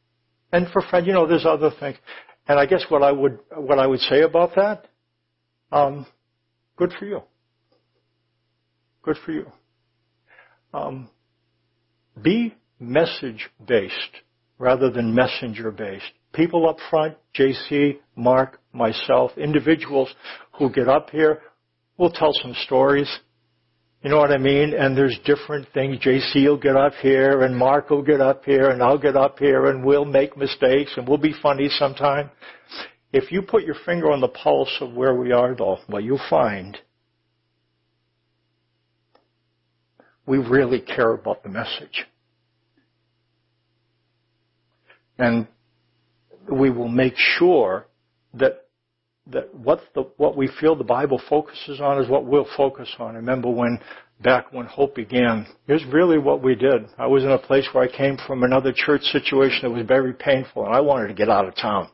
And 0.55 0.69
for 0.71 0.81
friend, 0.83 1.05
you 1.05 1.11
know, 1.11 1.27
there's 1.27 1.45
other 1.45 1.69
things. 1.81 1.97
And 2.47 2.57
I 2.57 2.65
guess 2.65 2.85
what 2.87 3.03
I 3.03 3.11
would 3.11 3.39
what 3.57 3.77
I 3.77 3.85
would 3.85 3.99
say 3.99 4.21
about 4.21 4.55
that, 4.55 4.87
um, 5.69 6.05
good 6.77 6.93
for 6.97 7.05
you. 7.05 7.23
Good 9.03 9.17
for 9.25 9.33
you. 9.33 9.51
Um, 10.73 11.09
be 12.21 12.55
message 12.79 13.49
based 13.67 14.15
rather 14.57 14.89
than 14.89 15.13
messenger 15.13 15.71
based. 15.71 16.05
People 16.31 16.69
up 16.69 16.77
front, 16.89 17.17
JC, 17.37 17.97
Mark, 18.15 18.61
myself, 18.71 19.31
individuals 19.37 20.09
who 20.57 20.71
get 20.71 20.87
up 20.87 21.09
here, 21.09 21.41
will 21.97 22.11
tell 22.11 22.31
some 22.41 22.53
stories. 22.63 23.13
You 24.05 24.11
know 24.11 24.17
what 24.17 24.31
I 24.31 24.37
mean? 24.37 24.75
And 24.75 24.95
there's 24.95 25.17
different 25.25 25.67
things. 25.73 25.97
JC 25.97 26.45
will 26.45 26.59
get 26.59 26.75
up 26.75 26.93
here 27.01 27.41
and 27.41 27.57
Mark 27.57 27.89
will 27.89 28.03
get 28.03 28.21
up 28.21 28.45
here 28.45 28.69
and 28.69 28.83
I'll 28.83 28.99
get 28.99 29.17
up 29.17 29.39
here 29.39 29.65
and 29.71 29.83
we'll 29.83 30.05
make 30.05 30.37
mistakes 30.37 30.91
and 30.95 31.07
we'll 31.07 31.17
be 31.17 31.33
funny 31.41 31.69
sometime. 31.69 32.29
If 33.11 33.31
you 33.31 33.41
put 33.41 33.63
your 33.63 33.73
finger 33.83 34.11
on 34.11 34.21
the 34.21 34.27
pulse 34.27 34.77
of 34.79 34.93
where 34.93 35.15
we 35.15 35.31
are 35.31 35.55
though, 35.55 35.79
what 35.87 36.03
you'll 36.03 36.21
find, 36.29 36.77
we 40.27 40.37
really 40.37 40.81
care 40.81 41.13
about 41.13 41.41
the 41.41 41.49
message. 41.49 42.05
And 45.17 45.47
we 46.47 46.69
will 46.69 46.89
make 46.89 47.15
sure 47.17 47.87
that 48.35 48.64
that 49.31 49.53
what 49.53 49.81
the 49.95 50.03
what 50.17 50.37
we 50.37 50.49
feel 50.59 50.75
the 50.75 50.83
Bible 50.83 51.21
focuses 51.29 51.81
on 51.81 52.01
is 52.01 52.09
what 52.09 52.25
we'll 52.25 52.47
focus 52.55 52.89
on. 52.99 53.15
Remember 53.15 53.49
when 53.49 53.79
back 54.21 54.51
when 54.53 54.65
hope 54.65 54.95
began, 54.95 55.45
here's 55.67 55.83
really 55.85 56.17
what 56.17 56.43
we 56.43 56.55
did. 56.55 56.85
I 56.97 57.07
was 57.07 57.23
in 57.23 57.31
a 57.31 57.37
place 57.37 57.67
where 57.73 57.83
I 57.83 57.97
came 57.97 58.17
from 58.27 58.43
another 58.43 58.71
church 58.73 59.01
situation 59.03 59.59
that 59.63 59.71
was 59.71 59.85
very 59.85 60.13
painful, 60.13 60.65
and 60.65 60.75
I 60.75 60.81
wanted 60.81 61.07
to 61.07 61.13
get 61.13 61.29
out 61.29 61.47
of 61.47 61.55
town. 61.55 61.89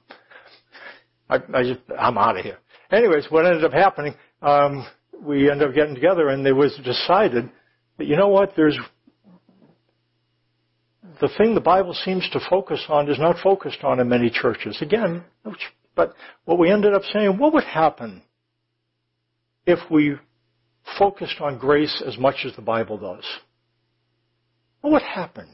I, 1.30 1.38
I 1.54 1.64
just 1.64 1.80
I'm 1.98 2.18
out 2.18 2.38
of 2.38 2.44
here. 2.44 2.58
Anyways, 2.92 3.28
what 3.30 3.46
ended 3.46 3.64
up 3.64 3.72
happening, 3.72 4.14
um, 4.42 4.86
we 5.22 5.50
ended 5.50 5.70
up 5.70 5.76
getting 5.76 5.96
together, 5.96 6.30
and 6.30 6.46
it 6.46 6.54
was 6.54 6.78
decided 6.84 7.50
that 7.98 8.08
you 8.08 8.18
know 8.18 8.28
what, 8.28 8.54
there's 8.58 8.78
the 11.22 11.30
thing 11.38 11.56
the 11.56 11.62
Bible 11.62 11.94
seems 11.94 12.28
to 12.32 12.40
focus 12.50 12.84
on 12.90 13.10
is 13.10 13.20
not 13.20 13.38
focused 13.42 13.84
on 13.84 14.00
in 14.00 14.10
many 14.10 14.30
churches. 14.30 14.78
Again, 14.82 15.24
but 15.96 16.14
what 16.46 16.58
we 16.58 16.72
ended 16.72 16.94
up 16.94 17.04
saying, 17.14 17.38
what 17.38 17.54
would 17.54 17.64
happen 17.64 18.22
if 19.66 19.80
we 19.90 20.16
focused 20.98 21.40
on 21.42 21.58
grace 21.58 22.02
as 22.06 22.18
much 22.18 22.46
as 22.46 22.56
the 22.56 22.62
Bible 22.62 22.98
does? 22.98 23.26
What 24.82 24.94
would 24.94 25.02
happen 25.02 25.48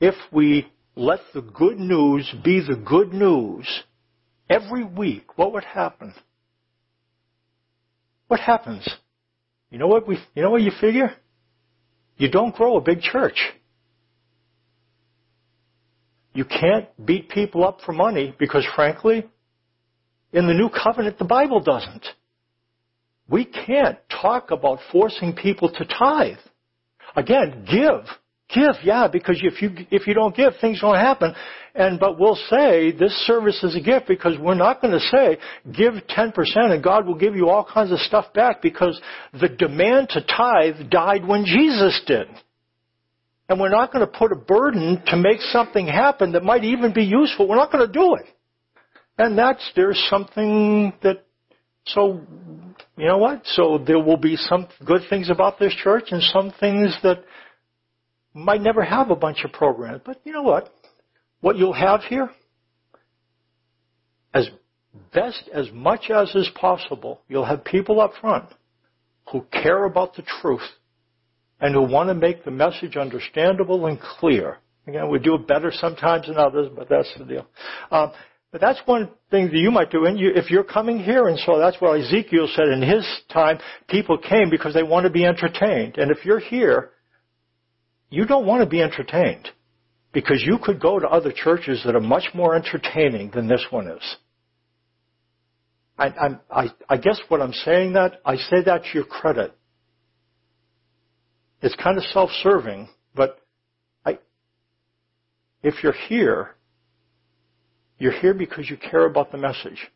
if 0.00 0.14
we 0.32 0.66
let 0.94 1.20
the 1.34 1.42
good 1.42 1.78
news 1.78 2.32
be 2.44 2.60
the 2.60 2.76
good 2.76 3.12
news 3.12 3.82
every 4.48 4.84
week? 4.84 5.36
What 5.36 5.52
would 5.52 5.64
happen? 5.64 6.14
What 8.28 8.40
happens? 8.40 8.88
You 9.70 9.78
know 9.78 9.88
what 9.88 10.08
we, 10.08 10.18
you 10.34 10.42
know 10.42 10.50
what 10.50 10.62
you 10.62 10.72
figure? 10.80 11.12
You 12.16 12.30
don't 12.30 12.54
grow 12.54 12.76
a 12.76 12.80
big 12.80 13.00
church. 13.00 13.38
You 16.36 16.44
can't 16.44 16.86
beat 17.02 17.30
people 17.30 17.64
up 17.64 17.78
for 17.86 17.92
money 17.92 18.34
because 18.38 18.66
frankly, 18.76 19.24
in 20.34 20.46
the 20.46 20.52
new 20.52 20.68
covenant, 20.68 21.18
the 21.18 21.24
Bible 21.24 21.60
doesn't. 21.60 22.06
We 23.26 23.46
can't 23.46 23.96
talk 24.20 24.50
about 24.50 24.80
forcing 24.92 25.32
people 25.32 25.70
to 25.70 25.84
tithe. 25.86 26.36
Again, 27.16 27.64
give. 27.64 28.04
Give, 28.54 28.74
yeah, 28.84 29.08
because 29.10 29.40
if 29.42 29.62
you, 29.62 29.86
if 29.90 30.06
you 30.06 30.12
don't 30.12 30.36
give, 30.36 30.52
things 30.60 30.82
don't 30.82 30.96
happen. 30.96 31.34
And, 31.74 31.98
but 31.98 32.20
we'll 32.20 32.38
say 32.50 32.92
this 32.92 33.12
service 33.26 33.64
is 33.64 33.74
a 33.74 33.80
gift 33.80 34.06
because 34.06 34.38
we're 34.38 34.54
not 34.54 34.82
going 34.82 34.92
to 34.92 35.00
say 35.00 35.38
give 35.74 35.94
10% 35.94 36.32
and 36.54 36.84
God 36.84 37.06
will 37.06 37.16
give 37.16 37.34
you 37.34 37.48
all 37.48 37.64
kinds 37.64 37.92
of 37.92 37.98
stuff 38.00 38.26
back 38.34 38.60
because 38.60 39.00
the 39.40 39.48
demand 39.48 40.10
to 40.10 40.20
tithe 40.20 40.90
died 40.90 41.26
when 41.26 41.46
Jesus 41.46 41.98
did. 42.06 42.28
And 43.48 43.60
we're 43.60 43.70
not 43.70 43.92
going 43.92 44.04
to 44.04 44.12
put 44.12 44.32
a 44.32 44.36
burden 44.36 45.02
to 45.06 45.16
make 45.16 45.40
something 45.40 45.86
happen 45.86 46.32
that 46.32 46.42
might 46.42 46.64
even 46.64 46.92
be 46.92 47.04
useful. 47.04 47.46
We're 47.46 47.56
not 47.56 47.70
going 47.70 47.86
to 47.86 47.92
do 47.92 48.14
it. 48.16 48.26
And 49.18 49.38
that's, 49.38 49.70
there's 49.76 50.04
something 50.10 50.92
that, 51.02 51.24
so 51.86 52.20
you 52.96 53.06
know 53.06 53.18
what? 53.18 53.42
So 53.44 53.78
there 53.78 53.98
will 53.98 54.16
be 54.16 54.36
some 54.36 54.66
good 54.84 55.02
things 55.08 55.30
about 55.30 55.58
this 55.58 55.72
church 55.74 56.08
and 56.10 56.22
some 56.22 56.52
things 56.58 56.96
that 57.02 57.22
might 58.34 58.60
never 58.60 58.82
have 58.82 59.10
a 59.10 59.16
bunch 59.16 59.44
of 59.44 59.52
programs. 59.52 60.02
But 60.04 60.20
you 60.24 60.32
know 60.32 60.42
what? 60.42 60.72
What 61.40 61.56
you'll 61.56 61.72
have 61.72 62.02
here, 62.02 62.30
as 64.34 64.50
best 65.14 65.48
as 65.52 65.70
much 65.72 66.10
as 66.10 66.34
is 66.34 66.50
possible, 66.54 67.20
you'll 67.28 67.44
have 67.44 67.64
people 67.64 68.00
up 68.00 68.12
front 68.20 68.48
who 69.30 69.42
care 69.52 69.84
about 69.84 70.16
the 70.16 70.22
truth 70.40 70.62
and 71.60 71.74
who 71.74 71.82
want 71.82 72.08
to 72.08 72.14
make 72.14 72.44
the 72.44 72.50
message 72.50 72.96
understandable 72.96 73.86
and 73.86 74.00
clear. 74.00 74.58
Again, 74.86 75.10
we 75.10 75.18
do 75.18 75.34
it 75.34 75.48
better 75.48 75.72
sometimes 75.72 76.26
than 76.26 76.36
others, 76.36 76.68
but 76.74 76.88
that's 76.88 77.12
the 77.18 77.24
deal. 77.24 77.46
Um, 77.90 78.12
but 78.52 78.60
that's 78.60 78.80
one 78.86 79.10
thing 79.30 79.46
that 79.46 79.56
you 79.56 79.70
might 79.70 79.90
do. 79.90 80.04
And 80.04 80.18
you, 80.18 80.30
if 80.34 80.50
you're 80.50 80.64
coming 80.64 80.98
here, 80.98 81.26
and 81.26 81.38
so 81.40 81.58
that's 81.58 81.80
what 81.80 82.00
Ezekiel 82.00 82.48
said 82.54 82.68
in 82.68 82.80
his 82.80 83.04
time, 83.32 83.58
people 83.88 84.16
came 84.16 84.48
because 84.50 84.74
they 84.74 84.84
want 84.84 85.04
to 85.04 85.10
be 85.10 85.24
entertained. 85.24 85.98
And 85.98 86.10
if 86.10 86.24
you're 86.24 86.38
here, 86.38 86.90
you 88.08 88.24
don't 88.24 88.46
want 88.46 88.62
to 88.62 88.68
be 88.68 88.80
entertained. 88.80 89.48
Because 90.12 90.42
you 90.46 90.58
could 90.62 90.80
go 90.80 90.98
to 90.98 91.06
other 91.06 91.32
churches 91.32 91.82
that 91.84 91.96
are 91.96 92.00
much 92.00 92.28
more 92.32 92.54
entertaining 92.54 93.30
than 93.34 93.48
this 93.48 93.66
one 93.70 93.88
is. 93.88 94.16
I, 95.98 96.38
I, 96.50 96.68
I 96.88 96.96
guess 96.96 97.20
what 97.28 97.42
I'm 97.42 97.52
saying 97.52 97.94
that, 97.94 98.20
I 98.24 98.36
say 98.36 98.62
that 98.64 98.84
to 98.84 98.88
your 98.94 99.04
credit. 99.04 99.54
It's 101.66 101.74
kind 101.82 101.98
of 101.98 102.04
self-serving, 102.04 102.88
but 103.16 103.40
I, 104.04 104.20
if 105.64 105.82
you're 105.82 105.96
here, 106.08 106.54
you're 107.98 108.12
here 108.12 108.34
because 108.34 108.70
you 108.70 108.76
care 108.76 109.04
about 109.04 109.32
the 109.32 109.38
message. 109.38 109.88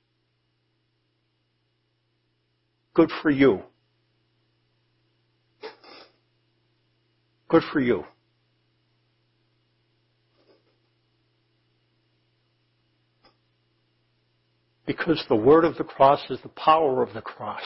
Good 2.93 3.13
for 3.23 3.31
you. 3.31 3.63
Good 7.49 7.63
for 7.73 7.79
you. 7.79 8.03
Because 14.87 15.25
the 15.29 15.37
word 15.37 15.65
of 15.65 15.77
the 15.77 15.85
cross 15.85 16.19
is 16.31 16.41
the 16.43 16.49
power 16.49 17.01
of 17.01 17.15
the 17.15 17.23
cross. 17.23 17.63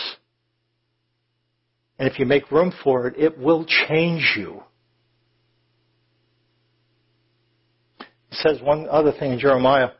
And 1.98 2.08
if 2.08 2.18
you 2.18 2.26
make 2.26 2.50
room 2.50 2.72
for 2.82 3.06
it, 3.06 3.14
it 3.16 3.38
will 3.38 3.64
change 3.64 4.34
you. 4.36 4.62
It 8.00 8.38
says 8.38 8.60
one 8.60 8.88
other 8.88 9.12
thing 9.12 9.32
in 9.32 9.38
Jeremiah. 9.38 9.90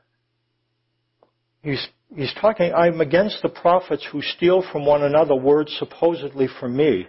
He's, 1.63 1.87
he's 2.15 2.35
talking, 2.41 2.73
I'm 2.75 3.01
against 3.01 3.43
the 3.43 3.49
prophets 3.49 4.07
who 4.11 4.21
steal 4.23 4.65
from 4.73 4.85
one 4.85 5.03
another 5.03 5.37
words 5.37 5.75
supposedly 5.79 6.49
from 6.61 6.77
me. 6.77 7.07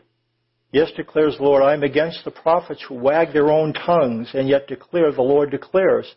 Yes, 0.72 0.92
declares 0.96 1.38
the 1.38 1.44
Lord, 1.44 1.64
I 1.64 1.74
am 1.74 1.84
against 1.84 2.26
the 2.26 2.32
prophets 2.32 2.84
who 2.88 2.96
wag 2.96 3.34
their 3.34 3.50
own 3.50 3.74
tongues 3.74 4.32
and 4.34 4.48
yet 4.48 4.68
declare, 4.68 5.12
the 5.12 5.22
Lord 5.22 5.50
declares. 5.50 6.14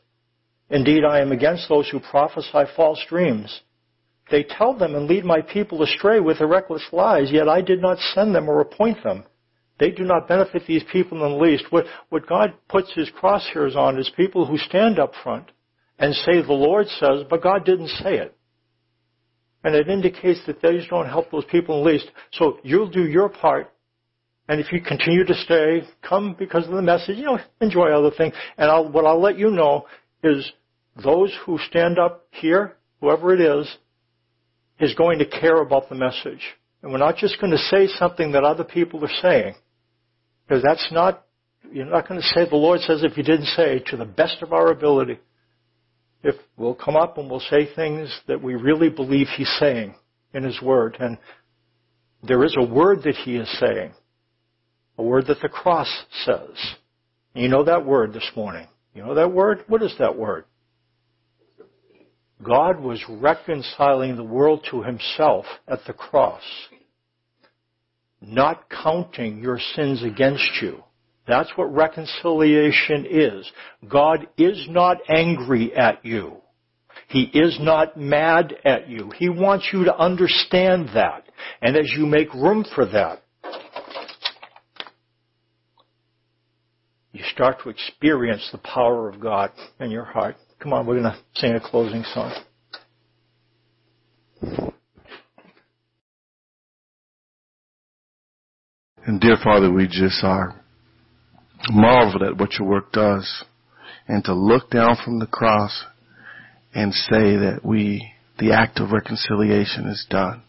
Indeed, 0.71 1.05
I 1.05 1.21
am 1.21 1.33
against 1.33 1.69
those 1.69 1.89
who 1.89 2.01
prophesy 2.01 2.65
false 2.77 3.01
dreams. 3.09 3.63
They 4.31 4.45
tell 4.45 4.77
them 4.77 4.95
and 4.95 5.07
lead 5.07 5.25
my 5.25 5.41
people 5.41 5.83
astray 5.83 6.21
with 6.21 6.39
their 6.39 6.47
reckless 6.47 6.85
lies, 6.93 7.31
yet 7.31 7.49
I 7.49 7.63
did 7.63 7.81
not 7.81 7.99
send 8.15 8.35
them 8.35 8.49
or 8.49 8.61
appoint 8.61 9.03
them. 9.03 9.25
They 9.79 9.91
do 9.91 10.05
not 10.05 10.29
benefit 10.29 10.63
these 10.67 10.83
people 10.93 11.25
in 11.25 11.33
the 11.33 11.39
least. 11.39 11.65
What, 11.71 11.87
what 12.09 12.27
God 12.27 12.55
puts 12.69 12.93
his 12.95 13.11
crosshairs 13.11 13.77
on 13.77 13.99
is 13.99 14.11
people 14.17 14.45
who 14.45 14.59
stand 14.59 14.99
up 14.99 15.13
front 15.23 15.51
and 15.99 16.15
say 16.15 16.43
the 16.43 16.53
Lord 16.53 16.87
says, 16.89 17.25
but 17.31 17.43
God 17.43 17.65
didn't 17.65 17.89
say 17.89 18.17
it. 18.17 18.35
And 19.65 19.75
it 19.75 19.89
indicates 19.89 20.41
that 20.47 20.63
these 20.63 20.87
don't 20.89 21.09
help 21.09 21.31
those 21.31 21.45
people 21.45 21.79
in 21.79 21.85
the 21.85 21.91
least. 21.93 22.11
So 22.33 22.59
you'll 22.63 22.91
do 22.91 23.05
your 23.05 23.29
part. 23.29 23.73
And 24.49 24.61
if 24.61 24.73
you 24.73 24.81
continue 24.81 25.25
to 25.25 25.35
stay, 25.35 25.83
come 26.09 26.35
because 26.39 26.67
of 26.67 26.73
the 26.73 26.83
message, 26.83 27.19
you 27.19 27.25
know, 27.25 27.39
enjoy 27.61 27.91
other 27.91 28.15
things. 28.17 28.35
And 28.57 28.71
I'll, 28.71 28.91
what 28.91 29.05
I'll 29.05 29.21
let 29.21 29.39
you 29.39 29.51
know 29.51 29.87
is 30.23 30.51
those 31.03 31.37
who 31.45 31.59
stand 31.69 31.99
up 31.99 32.27
here, 32.31 32.77
whoever 33.01 33.35
it 33.35 33.41
is, 33.41 33.69
is 34.81 34.95
going 34.95 35.19
to 35.19 35.27
care 35.27 35.61
about 35.61 35.89
the 35.89 35.95
message. 35.95 36.43
And 36.83 36.93
we're 36.93 36.99
not 36.99 37.17
just 37.17 37.41
going 37.41 37.51
to 37.51 37.59
say 37.59 37.89
something 37.99 38.33
that 38.33 38.45
other 38.45 38.65
people 38.65 39.05
are 39.05 39.21
saying. 39.23 39.55
Because 40.47 40.63
that's 40.63 40.89
not, 40.93 41.25
you're 41.73 41.87
not 41.87 42.09
going 42.09 42.21
to 42.21 42.27
say, 42.29 42.49
the 42.49 42.57
Lord 42.57 42.81
says 42.81 43.03
if 43.03 43.17
you 43.17 43.23
didn't 43.23 43.47
say, 43.47 43.81
to 43.87 43.97
the 43.97 44.05
best 44.05 44.43
of 44.43 44.53
our 44.53 44.71
ability. 44.71 45.19
If 46.23 46.37
we'll 46.57 46.75
come 46.75 46.97
up 46.97 47.19
and 47.19 47.31
we'll 47.31 47.41
say 47.41 47.69
things 47.75 48.17
that 48.27 48.43
we 48.43 48.55
really 48.55 48.89
believe 48.89 49.29
He's 49.37 49.53
saying 49.61 49.95
in 50.33 50.43
His 50.43 50.61
Word. 50.63 50.97
And 50.99 51.19
there 52.23 52.45
is 52.45 52.57
a 52.59 52.67
word 52.67 53.03
that 53.05 53.17
He 53.17 53.37
is 53.37 53.49
saying. 53.61 53.93
A 54.97 55.03
word 55.03 55.27
that 55.29 55.41
the 55.41 55.49
cross 55.49 55.89
says. 56.25 56.57
You 57.35 57.49
know 57.49 57.65
that 57.65 57.85
word 57.87 58.13
this 58.13 58.29
morning. 58.35 58.67
You 58.95 59.05
know 59.05 59.15
that 59.15 59.33
word? 59.33 59.65
What 59.69 59.83
is 59.83 59.95
that 60.01 60.17
word? 60.17 60.45
God 62.43 62.81
was 62.81 63.03
reconciling 63.09 64.17
the 64.17 64.25
world 64.25 64.67
to 64.71 64.83
himself 64.83 65.45
at 65.67 65.81
the 65.87 65.93
cross, 65.93 66.43
not 68.21 68.71
counting 68.71 69.41
your 69.41 69.59
sins 69.75 70.03
against 70.05 70.63
you. 70.63 70.83
That's 71.27 71.51
what 71.57 71.75
reconciliation 71.75 73.07
is. 73.11 73.51
God 73.89 74.29
is 74.39 74.67
not 74.71 74.99
angry 75.09 75.75
at 75.77 76.05
you. 76.05 76.39
He 77.09 77.23
is 77.23 77.59
not 77.61 77.97
mad 77.97 78.55
at 78.65 78.89
you. 78.89 79.11
He 79.17 79.29
wants 79.29 79.69
you 79.73 79.85
to 79.85 79.97
understand 79.97 80.91
that. 80.95 81.25
And 81.61 81.77
as 81.77 81.91
you 81.97 82.07
make 82.07 82.33
room 82.35 82.65
for 82.75 82.87
that, 82.87 83.23
you 87.13 87.25
start 87.33 87.63
to 87.63 87.71
experience 87.71 88.49
the 88.53 88.59
power 88.59 89.09
of 89.09 89.21
God 89.21 89.51
in 89.81 89.91
your 89.91 90.05
heart. 90.05 90.37
Come 90.61 90.73
on, 90.73 90.87
we're 90.87 91.01
going 91.01 91.13
to 91.13 91.19
sing 91.37 91.53
a 91.53 91.61
closing 91.61 92.03
song. 92.13 92.35
And 99.07 99.21
dear 99.21 99.37
Father, 99.43 99.73
we 99.73 99.87
just 99.87 100.23
are 100.25 100.61
marveled 101.71 102.25
at 102.25 102.37
what 102.39 102.55
your 102.55 102.67
work 102.67 102.91
does. 102.91 103.45
And 104.09 104.25
to 104.25 104.35
look 104.35 104.71
down 104.71 104.97
from 105.05 105.21
the 105.21 105.27
cross 105.27 105.85
and 106.75 106.93
say 106.93 107.37
that 107.37 107.61
we, 107.63 108.11
the 108.39 108.53
act 108.53 108.81
of 108.81 108.91
reconciliation 108.91 109.87
is 109.87 110.07
done 110.11 110.43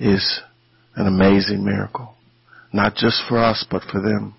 is 0.00 0.40
an 0.96 1.06
amazing 1.06 1.64
miracle. 1.64 2.16
Not 2.72 2.96
just 2.96 3.22
for 3.28 3.38
us, 3.38 3.64
but 3.70 3.82
for 3.84 4.00
them. 4.00 4.34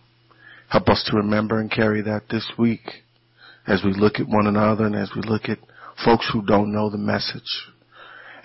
Help 0.68 0.90
us 0.90 1.08
to 1.10 1.16
remember 1.16 1.62
and 1.62 1.72
carry 1.72 2.02
that 2.02 2.24
this 2.30 2.52
week 2.58 3.05
as 3.68 3.84
we 3.84 3.94
look 3.94 4.20
at 4.20 4.28
one 4.28 4.48
another 4.48 4.86
and 4.86 4.96
as 4.96 5.12
we 5.16 5.22
look 5.22 5.50
at 5.50 5.60
folks 6.04 6.30
who 6.32 6.46
don't 6.46 6.72
know 6.72 6.90
the 6.90 6.98
message. 6.98 7.70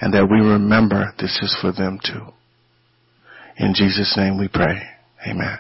And 0.01 0.15
that 0.15 0.29
we 0.31 0.39
remember 0.39 1.13
this 1.19 1.39
is 1.43 1.57
for 1.61 1.73
them 1.73 1.99
too. 2.03 2.27
In 3.59 3.75
Jesus' 3.75 4.15
name 4.17 4.39
we 4.39 4.49
pray. 4.49 4.81
Amen. 5.29 5.59